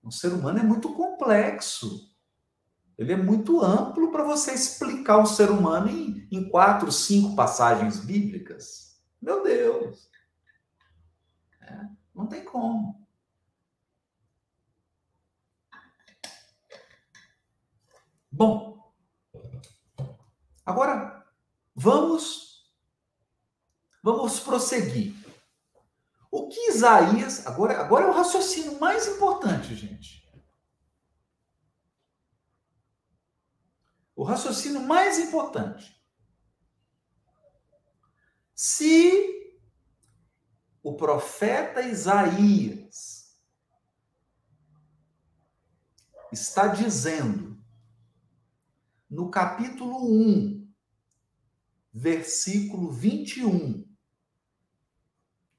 O 0.04 0.12
ser 0.12 0.34
humano 0.34 0.60
é 0.60 0.64
muito 0.64 0.94
complexo. 0.94 2.14
Ele 2.98 3.14
é 3.14 3.18
muito 3.18 3.62
amplo 3.62 4.12
para 4.12 4.26
você 4.26 4.52
explicar 4.52 5.20
o 5.20 5.26
ser 5.26 5.50
humano 5.50 5.88
em, 5.90 6.28
em 6.30 6.50
quatro, 6.50 6.92
cinco 6.92 7.38
passagens 7.38 8.02
bíblicas. 8.02 9.02
Meu 9.22 9.42
Deus! 9.42 10.10
É, 11.62 11.88
não 12.14 12.28
tem 12.28 12.44
como. 12.44 13.03
Bom, 18.36 18.92
agora 20.66 21.24
vamos 21.76 22.68
vamos 24.02 24.40
prosseguir. 24.40 25.16
O 26.32 26.50
que 26.50 26.72
Isaías, 26.72 27.46
agora, 27.46 27.80
agora 27.80 28.06
é 28.06 28.10
o 28.10 28.14
raciocínio 28.14 28.80
mais 28.80 29.08
importante, 29.08 29.76
gente. 29.76 30.28
O 34.16 34.24
raciocínio 34.24 34.82
mais 34.82 35.20
importante. 35.20 35.96
Se 38.56 39.62
o 40.82 40.96
profeta 40.96 41.82
Isaías 41.84 43.38
está 46.32 46.68
dizendo 46.68 47.53
no 49.14 49.30
capítulo 49.30 50.12
1, 50.12 50.74
versículo 51.94 52.92
21, 52.92 53.88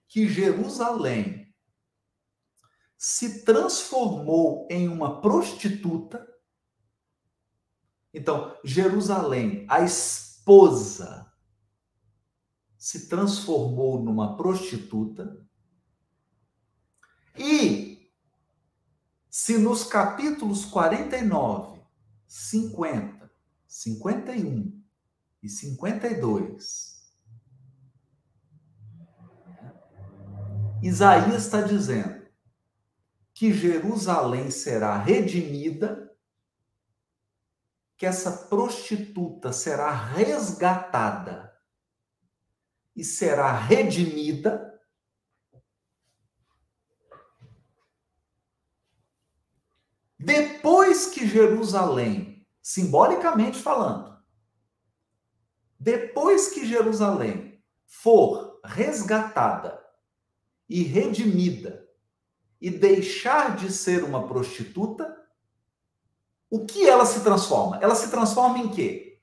que 0.09 0.29
Jerusalém 0.29 1.55
se 2.99 3.45
transformou 3.45 4.67
em 4.69 4.89
uma 4.89 5.21
prostituta. 5.21 6.27
Então, 8.13 8.59
Jerusalém, 8.65 9.65
a 9.69 9.83
esposa, 9.83 11.33
se 12.77 13.09
transformou 13.09 14.03
numa 14.03 14.37
prostituta. 14.37 15.47
E 17.39 18.11
se 19.31 19.59
nos 19.59 19.85
capítulos 19.85 20.65
49, 20.65 21.81
50, 22.27 23.24
51 23.75 24.81
e 25.43 25.49
52, 25.49 27.13
Isaías 30.81 31.45
está 31.45 31.61
dizendo 31.61 32.25
que 33.35 33.53
Jerusalém 33.53 34.49
será 34.53 34.97
redimida, 34.97 36.17
que 37.97 38.07
essa 38.07 38.47
prostituta 38.47 39.53
será 39.53 39.91
resgatada 39.91 41.53
e 42.95 43.03
será 43.03 43.59
redimida. 43.59 44.81
Depois 50.17 51.07
que 51.07 51.27
Jerusalém 51.27 52.34
simbolicamente 52.65 53.59
falando, 53.59 54.19
depois 55.79 56.49
que 56.49 56.67
Jerusalém 56.67 57.63
for 57.85 58.59
resgatada 58.65 59.85
e 60.67 60.83
redimida 60.83 61.87
e 62.59 62.71
deixar 62.71 63.55
de 63.55 63.71
ser 63.71 64.03
uma 64.03 64.27
prostituta, 64.27 65.15
o 66.49 66.65
que 66.65 66.89
ela 66.89 67.05
se 67.05 67.23
transforma? 67.23 67.79
Ela 67.83 67.95
se 67.95 68.11
transforma 68.11 68.59
em 68.59 68.71
quê? 68.71 69.21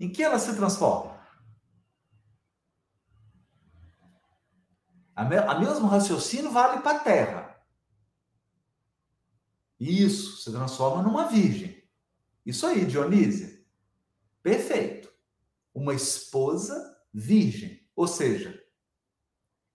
Em 0.00 0.10
que 0.10 0.22
ela 0.22 0.38
se 0.38 0.56
transforma? 0.56 1.21
A, 5.22 5.24
me, 5.24 5.36
a 5.36 5.58
mesmo 5.58 5.86
raciocínio 5.86 6.50
vale 6.50 6.80
para 6.82 6.96
a 6.96 7.00
terra. 7.00 7.56
Isso, 9.78 10.42
se 10.42 10.50
transforma 10.50 11.00
numa 11.00 11.26
virgem. 11.26 11.80
Isso 12.44 12.66
aí, 12.66 12.84
Dionísia. 12.84 13.64
Perfeito. 14.42 15.08
Uma 15.72 15.94
esposa 15.94 16.98
virgem. 17.14 17.88
Ou 17.94 18.08
seja, 18.08 18.60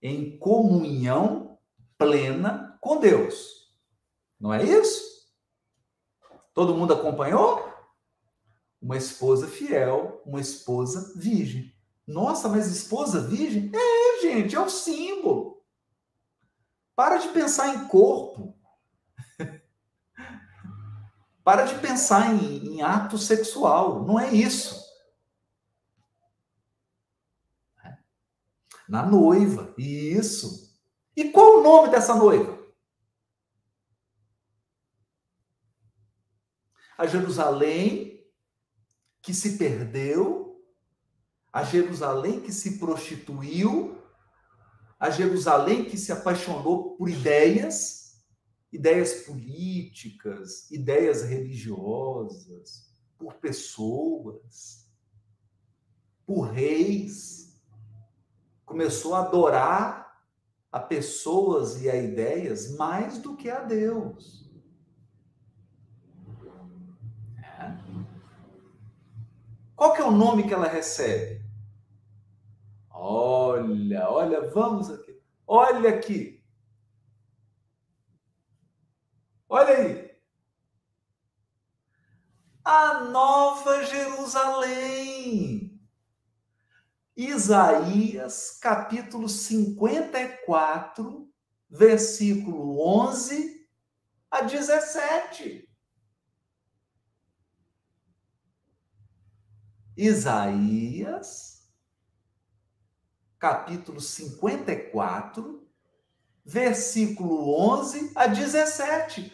em 0.02 0.38
comunhão 0.38 1.58
plena 1.96 2.78
com 2.80 3.00
Deus. 3.00 3.72
Não 4.38 4.52
é 4.52 4.62
isso? 4.62 5.02
Todo 6.52 6.74
mundo 6.74 6.92
acompanhou? 6.92 7.66
Uma 8.80 8.98
esposa 8.98 9.48
fiel, 9.48 10.22
uma 10.26 10.40
esposa 10.40 11.14
virgem. 11.16 11.74
Nossa, 12.06 12.48
mas 12.48 12.66
esposa 12.66 13.20
virgem? 13.20 13.70
É, 13.74 14.07
gente, 14.20 14.54
é 14.54 14.60
o 14.60 14.68
símbolo. 14.68 15.64
Para 16.94 17.18
de 17.18 17.28
pensar 17.28 17.74
em 17.74 17.86
corpo. 17.86 18.58
Para 21.44 21.64
de 21.64 21.78
pensar 21.78 22.34
em, 22.34 22.74
em 22.74 22.82
ato 22.82 23.16
sexual. 23.18 24.04
Não 24.04 24.18
é 24.18 24.32
isso. 24.32 24.82
Na 28.88 29.04
noiva. 29.04 29.74
Isso. 29.78 30.76
E 31.16 31.30
qual 31.30 31.58
o 31.58 31.62
nome 31.62 31.90
dessa 31.90 32.14
noiva? 32.14 32.58
A 36.96 37.06
Jerusalém 37.06 38.24
que 39.22 39.32
se 39.32 39.58
perdeu 39.58 40.48
a 41.52 41.64
Jerusalém 41.64 42.40
que 42.40 42.52
se 42.52 42.78
prostituiu, 42.78 43.97
a 44.98 45.10
Jerusalém 45.10 45.84
que 45.84 45.96
se 45.96 46.10
apaixonou 46.10 46.96
por 46.96 47.08
ideias, 47.08 48.20
ideias 48.72 49.22
políticas, 49.22 50.70
ideias 50.70 51.22
religiosas, 51.22 52.92
por 53.16 53.34
pessoas, 53.34 54.88
por 56.26 56.42
reis. 56.50 57.62
Começou 58.64 59.14
a 59.14 59.20
adorar 59.20 60.08
a 60.70 60.80
pessoas 60.80 61.80
e 61.80 61.88
a 61.88 61.96
ideias 61.96 62.76
mais 62.76 63.18
do 63.18 63.36
que 63.36 63.48
a 63.48 63.60
Deus. 63.60 64.48
Qual 69.74 69.94
que 69.94 70.02
é 70.02 70.04
o 70.04 70.10
nome 70.10 70.42
que 70.42 70.52
ela 70.52 70.66
recebe? 70.66 71.37
Olha, 73.62 74.10
olha, 74.10 74.50
vamos 74.50 74.90
aqui. 74.90 75.22
Olha 75.46 75.90
aqui. 75.90 76.42
Olha 79.48 79.76
aí. 79.76 80.10
A 82.64 83.04
Nova 83.04 83.84
Jerusalém. 83.84 85.80
Isaías, 87.16 88.58
capítulo 88.60 89.28
54, 89.28 91.32
versículo 91.68 92.80
11 92.80 93.68
a 94.30 94.42
17. 94.42 95.68
Isaías, 99.96 101.57
capítulo 103.38 104.00
54, 104.00 105.66
versículo 106.44 107.54
11 107.58 108.12
a 108.14 108.26
17. 108.26 109.32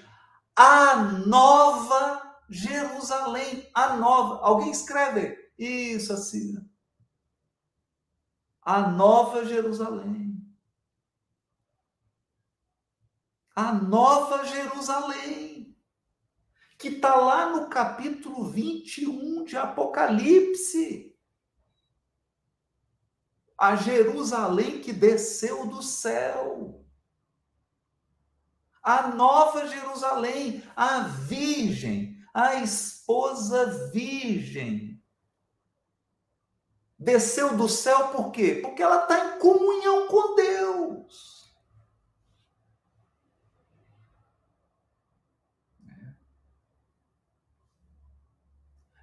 A 0.57 0.97
nova 0.97 2.39
Jerusalém, 2.49 3.69
a 3.75 3.97
nova. 3.97 4.45
Alguém 4.45 4.71
escreve 4.71 5.37
isso 5.59 6.13
assim. 6.13 6.57
A 8.63 8.89
nova 8.89 9.45
Jerusalém. 9.45 10.35
A 13.57 13.73
nova 13.73 14.45
Jerusalém 14.45 15.55
que 16.85 16.89
está 16.89 17.15
lá 17.15 17.49
no 17.51 17.69
capítulo 17.69 18.51
21 18.51 19.45
de 19.45 19.57
Apocalipse. 19.57 21.14
A 23.57 23.77
Jerusalém 23.77 24.81
que 24.81 24.93
desceu 24.93 25.67
do 25.67 25.83
céu. 25.83 26.85
A 28.83 29.09
nova 29.09 29.67
Jerusalém, 29.67 30.63
a 30.77 31.01
virgem, 31.01 32.19
a 32.35 32.57
esposa 32.57 33.91
virgem. 33.91 35.03
Desceu 36.99 37.57
do 37.57 37.69
céu 37.69 38.09
por 38.09 38.31
quê? 38.31 38.61
Porque 38.63 38.83
ela 38.83 39.03
está 39.03 39.37
em 39.37 39.39
comunhão 39.39 40.09
com 40.09 40.35
Deus. 40.35 41.45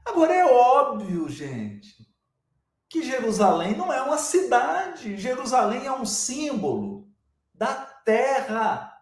Agora 0.04 0.34
é 0.34 0.46
óbvio, 0.46 1.30
gente, 1.30 2.01
que 2.92 3.02
Jerusalém 3.02 3.74
não 3.78 3.92
é 3.92 4.02
uma 4.02 4.18
cidade. 4.18 5.16
Jerusalém 5.16 5.86
é 5.86 5.92
um 5.94 6.06
símbolo 6.06 7.10
da 7.54 7.74
terra. 7.74 9.02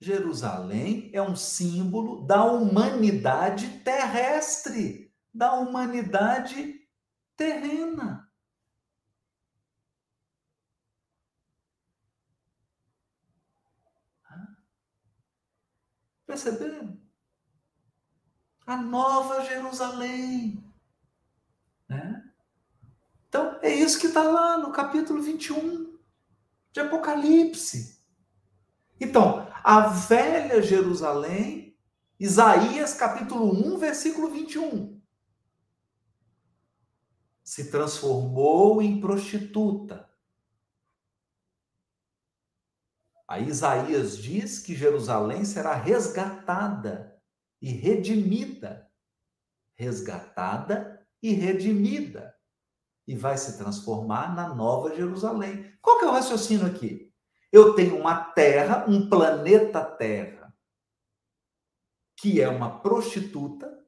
Jerusalém 0.00 1.10
é 1.12 1.20
um 1.20 1.36
símbolo 1.36 2.26
da 2.26 2.42
humanidade 2.42 3.80
terrestre, 3.80 5.14
da 5.32 5.52
humanidade 5.52 6.88
terrena. 7.36 8.26
Perceberam? 16.26 16.98
a 18.70 18.76
nova 18.76 19.44
Jerusalém. 19.44 20.69
Né? 21.90 22.24
Então, 23.28 23.58
é 23.62 23.74
isso 23.74 23.98
que 23.98 24.06
está 24.06 24.22
lá 24.22 24.56
no 24.56 24.70
capítulo 24.70 25.20
21 25.20 25.98
de 26.72 26.78
Apocalipse. 26.78 28.00
Então, 29.00 29.50
a 29.64 29.88
velha 29.88 30.62
Jerusalém, 30.62 31.76
Isaías 32.18 32.94
capítulo 32.94 33.52
1, 33.74 33.78
versículo 33.78 34.30
21, 34.30 35.00
se 37.42 37.72
transformou 37.72 38.80
em 38.80 39.00
prostituta. 39.00 40.08
Aí 43.26 43.48
Isaías 43.48 44.16
diz 44.16 44.60
que 44.60 44.76
Jerusalém 44.76 45.44
será 45.44 45.74
resgatada 45.74 47.20
e 47.60 47.70
redimida. 47.70 48.88
Resgatada 49.74 50.99
e 51.22 51.32
redimida. 51.32 52.34
E 53.06 53.14
vai 53.14 53.36
se 53.36 53.58
transformar 53.58 54.34
na 54.34 54.54
nova 54.54 54.94
Jerusalém. 54.94 55.72
Qual 55.82 55.98
que 55.98 56.04
é 56.04 56.08
o 56.08 56.12
raciocínio 56.12 56.66
aqui? 56.66 57.12
Eu 57.50 57.74
tenho 57.74 57.98
uma 57.98 58.22
terra, 58.32 58.84
um 58.88 59.08
planeta 59.08 59.84
Terra, 59.84 60.54
que 62.16 62.40
é 62.40 62.48
uma 62.48 62.80
prostituta, 62.80 63.84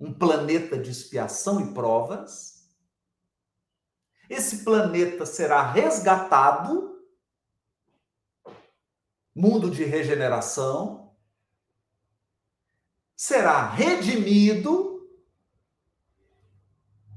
um 0.00 0.12
planeta 0.12 0.76
de 0.76 0.90
expiação 0.90 1.60
e 1.60 1.72
provas. 1.72 2.68
Esse 4.28 4.64
planeta 4.64 5.24
será 5.24 5.70
resgatado, 5.70 6.98
mundo 9.34 9.70
de 9.70 9.84
regeneração, 9.84 11.14
será 13.16 13.68
redimido, 13.68 14.93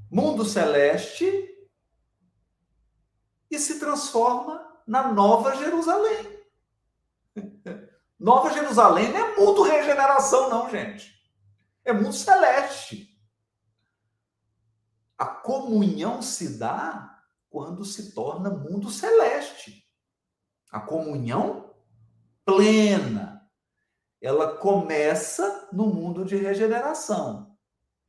mundo 0.10 0.45
celeste, 0.45 1.26
e 3.49 3.58
se 3.60 3.80
transforma 3.80 4.82
na 4.86 5.12
Nova 5.12 5.55
Jerusalém. 5.55 6.43
Nova 8.20 8.51
Jerusalém 8.51 9.12
não 9.12 9.20
é 9.20 9.36
mundo 9.38 9.62
regeneração, 9.64 10.49
não, 10.49 10.70
gente. 10.70 11.14
É 11.86 11.93
mundo 11.93 12.14
celeste. 12.14 13.18
A 15.18 15.26
comunhão 15.26 16.22
se 16.22 16.58
dá 16.58 17.24
quando 17.49 17.86
se 17.86 18.14
torna 18.14 18.49
mundo 18.49 18.89
celeste. 18.89 19.88
A 20.70 20.80
comunhão 20.80 21.74
plena 22.43 23.38
ela 24.22 24.58
começa 24.58 25.70
no 25.72 25.88
mundo 25.88 26.26
de 26.26 26.36
regeneração. 26.36 27.57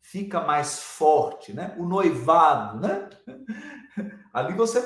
Fica 0.01 0.41
mais 0.41 0.79
forte, 0.79 1.53
né? 1.53 1.77
O 1.79 1.87
noivado, 1.87 2.81
né? 2.81 3.11
Ali 4.33 4.55
você 4.55 4.81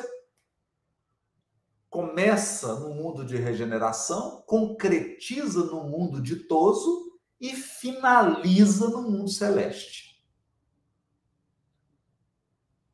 começa 1.88 2.80
no 2.80 2.94
mundo 2.94 3.24
de 3.24 3.36
regeneração, 3.36 4.42
concretiza 4.46 5.66
no 5.66 5.84
mundo 5.84 6.22
ditoso 6.22 7.20
e 7.38 7.54
finaliza 7.54 8.88
no 8.88 9.02
mundo 9.02 9.28
celeste. 9.28 10.24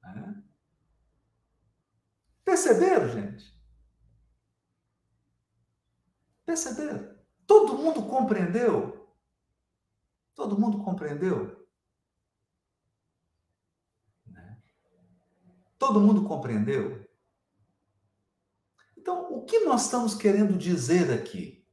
É. 0.04 0.34
Perceberam, 2.44 3.08
gente? 3.08 3.56
Perceberam? 6.44 7.14
Todo 7.46 7.76
mundo 7.76 8.06
compreendeu? 8.06 9.14
Todo 10.34 10.58
mundo 10.58 10.82
compreendeu? 10.82 11.68
Né? 14.26 14.62
Todo 15.78 16.00
mundo 16.00 16.24
compreendeu? 16.24 17.06
Então, 18.96 19.32
o 19.32 19.44
que 19.44 19.60
nós 19.60 19.84
estamos 19.84 20.14
querendo 20.14 20.56
dizer 20.56 21.12
aqui? 21.12 21.64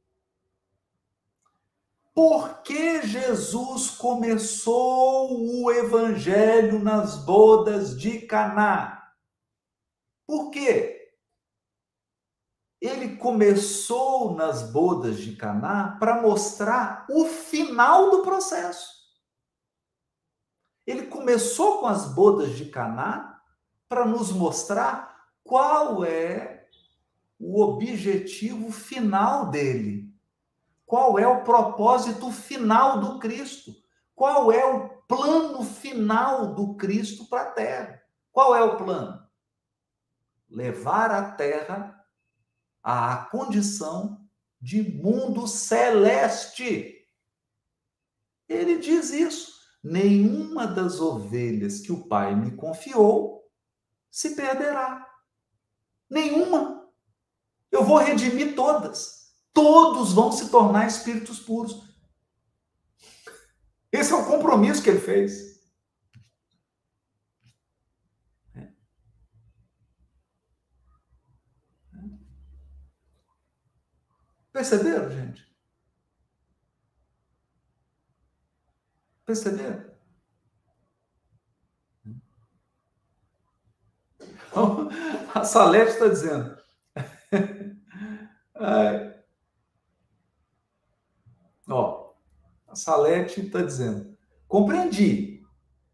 Por 2.14 2.62
que 2.62 3.02
Jesus 3.02 3.90
começou 3.90 5.62
o 5.62 5.70
evangelho 5.70 6.78
nas 6.78 7.16
bodas 7.24 7.98
de 7.98 8.20
Caná? 8.20 9.12
Por 10.26 10.50
quê? 10.50 10.96
ele 12.80 13.16
começou 13.16 14.34
nas 14.34 14.70
bodas 14.70 15.18
de 15.18 15.34
Caná 15.34 15.96
para 15.98 16.20
mostrar 16.20 17.06
o 17.10 17.24
final 17.24 18.10
do 18.10 18.22
processo. 18.22 18.94
Ele 20.86 21.06
começou 21.06 21.80
com 21.80 21.86
as 21.86 22.06
bodas 22.14 22.50
de 22.50 22.66
Caná 22.66 23.35
para 23.88 24.04
nos 24.04 24.32
mostrar 24.32 25.28
qual 25.44 26.04
é 26.04 26.66
o 27.38 27.62
objetivo 27.62 28.70
final 28.72 29.50
dele. 29.50 30.12
Qual 30.84 31.18
é 31.18 31.26
o 31.26 31.42
propósito 31.42 32.30
final 32.30 33.00
do 33.00 33.18
Cristo? 33.18 33.72
Qual 34.14 34.50
é 34.50 34.64
o 34.64 34.88
plano 35.06 35.64
final 35.64 36.54
do 36.54 36.74
Cristo 36.76 37.28
para 37.28 37.42
a 37.42 37.52
terra? 37.52 38.02
Qual 38.32 38.54
é 38.54 38.62
o 38.62 38.76
plano? 38.76 39.20
Levar 40.48 41.10
a 41.10 41.32
terra 41.32 42.04
à 42.82 43.16
condição 43.30 44.24
de 44.60 44.82
mundo 44.82 45.46
celeste. 45.46 46.94
Ele 48.48 48.78
diz 48.78 49.10
isso. 49.10 49.56
Nenhuma 49.82 50.66
das 50.66 51.00
ovelhas 51.00 51.80
que 51.80 51.92
o 51.92 52.06
Pai 52.08 52.34
me 52.34 52.52
confiou 52.52 53.35
se 54.16 54.34
perderá. 54.34 55.06
Nenhuma. 56.08 56.90
Eu 57.70 57.84
vou 57.84 57.98
redimir 57.98 58.54
todas. 58.54 59.30
Todos 59.52 60.14
vão 60.14 60.32
se 60.32 60.48
tornar 60.50 60.86
espíritos 60.86 61.38
puros. 61.38 61.86
Esse 63.92 64.12
é 64.12 64.16
o 64.16 64.24
compromisso 64.24 64.82
que 64.82 64.88
ele 64.88 65.00
fez. 65.00 65.60
Perceberam, 74.50 75.10
gente? 75.10 75.54
Perceberam? 79.26 79.95
Então, 84.56 84.88
a 85.34 85.44
Salete 85.44 85.90
está 85.90 86.08
dizendo. 86.08 86.56
Ó, 91.68 92.14
a 92.66 92.74
Salete 92.74 93.42
está 93.42 93.60
dizendo. 93.60 94.16
Compreendi, 94.48 95.44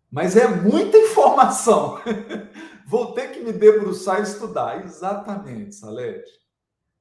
mas 0.09 0.37
é 0.37 0.47
muita 0.47 0.97
informação. 0.97 2.01
Vou 2.87 3.13
ter 3.15 3.33
que 3.33 3.41
me 3.41 3.53
debruçar 3.53 4.21
e 4.21 4.23
estudar. 4.23 4.85
Exatamente, 4.85 5.75
Salete. 5.75 6.31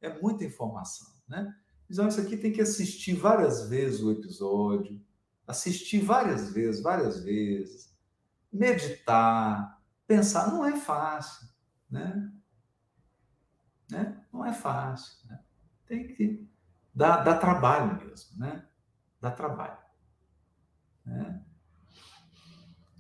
É 0.01 0.20
muita 0.20 0.43
informação. 0.43 1.12
Né? 1.28 1.47
Então, 1.88 2.07
isso 2.07 2.22
aqui 2.22 2.38
tem 2.38 2.51
que 2.51 2.62
assistir 2.62 3.14
várias 3.14 3.70
vezes 3.70 4.01
o 4.01 4.12
episódio, 4.12 4.99
assistir 5.45 5.99
várias 5.99 6.51
vezes, 6.51 6.82
várias 6.82 7.24
vezes, 7.24 7.93
meditar, 8.51 9.80
pensar. 10.07 10.51
Não 10.51 10.66
é 10.66 10.76
fácil, 10.76 11.51
né? 11.92 12.32
né? 13.89 14.24
Não 14.32 14.46
é 14.46 14.54
fácil. 14.54 15.28
Né? 15.28 15.39
Tem 15.86 16.08
que 16.08 16.48
dar, 16.94 17.18
dar 17.18 17.38
trabalho 17.38 18.04
mesmo, 18.06 18.39
né? 18.39 18.66
Dá 19.20 19.30
trabalho. 19.30 19.78
Né? 21.06 21.42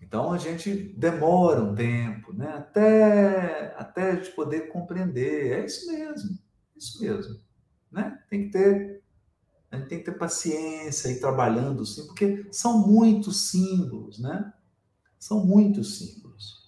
Então 0.01 0.33
a 0.33 0.37
gente 0.37 0.75
demora 0.97 1.63
um 1.63 1.73
tempo, 1.73 2.33
né? 2.33 2.53
Até 2.57 3.73
até 3.77 4.11
a 4.11 4.15
gente 4.15 4.31
poder 4.31 4.67
compreender. 4.67 5.53
É 5.53 5.65
isso 5.65 5.87
mesmo, 5.87 6.37
é 6.75 6.77
isso 6.77 7.01
mesmo 7.01 7.51
né? 7.91 8.17
Tem 8.29 8.45
que 8.45 8.51
ter, 8.51 9.03
a 9.69 9.77
gente 9.77 9.89
tem 9.89 9.99
que 9.99 10.05
ter 10.05 10.17
paciência 10.17 11.09
e 11.09 11.19
trabalhando 11.19 11.85
sim, 11.85 12.07
porque 12.07 12.47
são 12.51 12.87
muitos 12.87 13.49
símbolos, 13.49 14.17
né? 14.17 14.53
São 15.19 15.45
muitos 15.45 15.97
símbolos. 15.97 16.60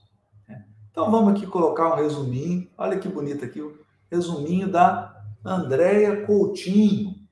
Então 0.93 1.09
vamos 1.09 1.33
aqui 1.33 1.47
colocar 1.47 1.91
um 1.91 1.95
resuminho. 1.95 2.69
Olha 2.77 2.99
que 2.99 3.09
bonito 3.09 3.43
aqui 3.43 3.59
o 3.59 3.83
resuminho 4.11 4.71
da 4.71 5.25
Andréia 5.43 6.23
Coutinho. 6.23 7.27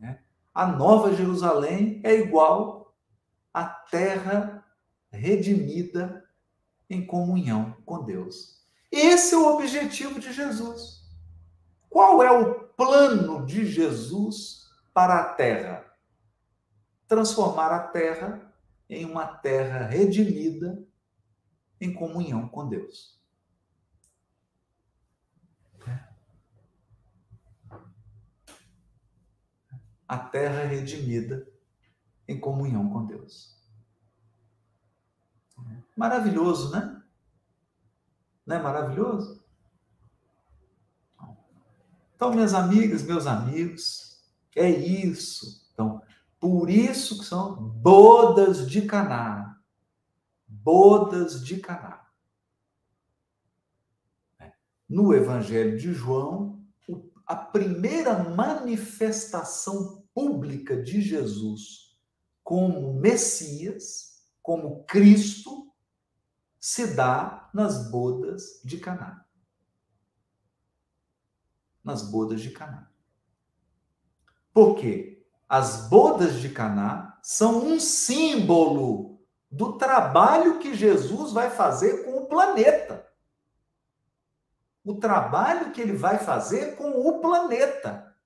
Né? 0.00 0.18
A 0.54 0.66
Nova 0.66 1.14
Jerusalém 1.14 2.00
é 2.02 2.14
igual 2.14 2.94
à 3.52 3.66
terra 3.66 4.64
redimida 5.12 6.24
em 6.88 7.04
comunhão 7.04 7.76
com 7.84 8.02
Deus. 8.02 8.64
Esse 8.90 9.34
é 9.34 9.36
o 9.36 9.54
objetivo 9.54 10.18
de 10.18 10.32
Jesus. 10.32 11.06
Qual 11.90 12.22
é 12.22 12.32
o 12.32 12.54
plano 12.70 13.44
de 13.44 13.66
Jesus 13.66 14.66
para 14.94 15.20
a 15.20 15.34
terra? 15.34 15.84
Transformar 17.06 17.70
a 17.70 17.80
terra 17.80 18.50
em 18.88 19.04
uma 19.04 19.26
terra 19.26 19.84
redimida 19.84 20.87
em 21.80 21.92
comunhão 21.92 22.48
com 22.48 22.68
Deus. 22.68 23.18
A 30.06 30.18
terra 30.18 30.64
redimida 30.64 31.46
em 32.26 32.40
comunhão 32.40 32.88
com 32.88 33.04
Deus. 33.04 33.58
Maravilhoso, 35.94 36.70
né? 36.70 37.02
Não 38.46 38.56
é 38.56 38.62
maravilhoso? 38.62 39.44
Então, 42.16 42.32
minhas 42.32 42.54
amigas, 42.54 43.02
meus 43.02 43.26
amigos, 43.26 44.20
é 44.56 44.68
isso. 44.68 45.68
Então, 45.72 46.02
por 46.40 46.70
isso 46.70 47.18
que 47.18 47.24
são 47.24 47.54
bodas 47.54 48.68
de 48.68 48.82
Caná. 48.82 49.47
Bodas 50.70 51.42
de 51.42 51.60
Caná. 51.60 52.06
No 54.86 55.14
Evangelho 55.14 55.78
de 55.78 55.94
João, 55.94 56.62
a 57.24 57.34
primeira 57.34 58.22
manifestação 58.22 60.06
pública 60.12 60.76
de 60.76 61.00
Jesus 61.00 61.98
como 62.44 63.00
Messias, 63.00 64.28
como 64.42 64.84
Cristo, 64.84 65.72
se 66.60 66.94
dá 66.94 67.48
nas 67.54 67.90
bodas 67.90 68.60
de 68.62 68.76
Caná 68.76 69.24
nas 71.82 72.02
bodas 72.02 72.42
de 72.42 72.50
Caná. 72.50 72.90
Por 74.52 74.74
quê? 74.74 75.26
As 75.48 75.88
bodas 75.88 76.42
de 76.42 76.50
Caná 76.50 77.18
são 77.22 77.64
um 77.64 77.80
símbolo 77.80 79.07
do 79.50 79.78
trabalho 79.78 80.58
que 80.58 80.74
Jesus 80.74 81.32
vai 81.32 81.50
fazer 81.50 82.04
com 82.04 82.18
o 82.18 82.26
planeta. 82.26 83.06
O 84.84 84.96
trabalho 84.96 85.72
que 85.72 85.80
ele 85.80 85.94
vai 85.94 86.18
fazer 86.18 86.76
com 86.76 86.90
o 87.08 87.20
planeta. 87.20 88.16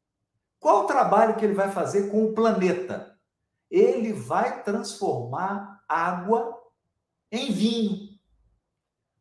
Qual 0.58 0.84
o 0.84 0.86
trabalho 0.86 1.36
que 1.36 1.44
ele 1.44 1.54
vai 1.54 1.70
fazer 1.70 2.10
com 2.10 2.24
o 2.24 2.32
planeta? 2.34 3.18
Ele 3.70 4.12
vai 4.12 4.62
transformar 4.62 5.82
água 5.88 6.60
em 7.30 7.52
vinho. 7.52 8.18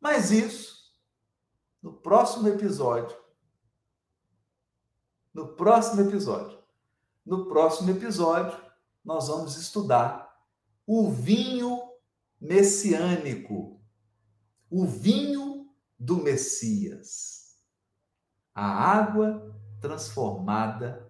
Mas 0.00 0.30
isso, 0.30 0.92
no 1.80 1.92
próximo 1.92 2.48
episódio, 2.48 3.16
no 5.32 5.48
próximo 5.48 6.02
episódio. 6.02 6.62
No 7.24 7.46
próximo 7.46 7.90
episódio, 7.90 8.60
nós 9.04 9.28
vamos 9.28 9.56
estudar 9.56 10.36
o 10.86 11.10
vinho 11.10 11.91
messiânico, 12.42 13.80
o 14.68 14.84
vinho 14.84 15.72
do 15.96 16.16
Messias, 16.16 17.56
a 18.52 18.66
água 18.66 19.56
transformada 19.80 21.08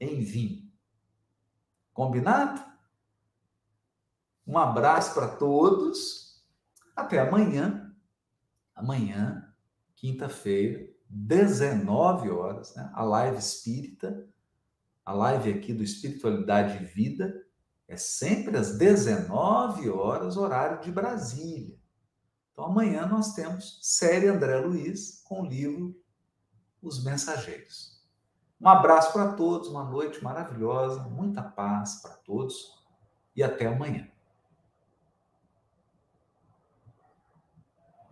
em 0.00 0.20
vinho. 0.20 0.68
Combinado? 1.92 2.60
Um 4.44 4.58
abraço 4.58 5.14
para 5.14 5.36
todos. 5.36 6.44
Até 6.96 7.20
amanhã. 7.20 7.94
Amanhã, 8.74 9.54
quinta-feira, 9.94 10.88
19 11.08 12.30
horas, 12.30 12.74
né? 12.74 12.90
a 12.94 13.04
live 13.04 13.38
espírita, 13.38 14.28
a 15.04 15.12
live 15.12 15.52
aqui 15.52 15.74
do 15.74 15.82
Espiritualidade 15.82 16.82
e 16.82 16.86
Vida, 16.86 17.34
é 17.90 17.96
sempre 17.96 18.56
às 18.56 18.78
19 18.78 19.90
horas, 19.90 20.36
horário 20.36 20.80
de 20.80 20.92
Brasília. 20.92 21.76
Então 22.52 22.66
amanhã 22.66 23.04
nós 23.04 23.34
temos 23.34 23.80
série 23.82 24.28
André 24.28 24.58
Luiz 24.58 25.20
com 25.24 25.42
o 25.42 25.46
livro 25.46 26.00
Os 26.80 27.02
Mensageiros. 27.02 28.00
Um 28.60 28.68
abraço 28.68 29.12
para 29.12 29.32
todos, 29.32 29.66
uma 29.66 29.82
noite 29.82 30.22
maravilhosa, 30.22 31.02
muita 31.02 31.42
paz 31.42 32.00
para 32.00 32.14
todos 32.14 32.78
e 33.34 33.42
até 33.42 33.66
amanhã. 33.66 34.08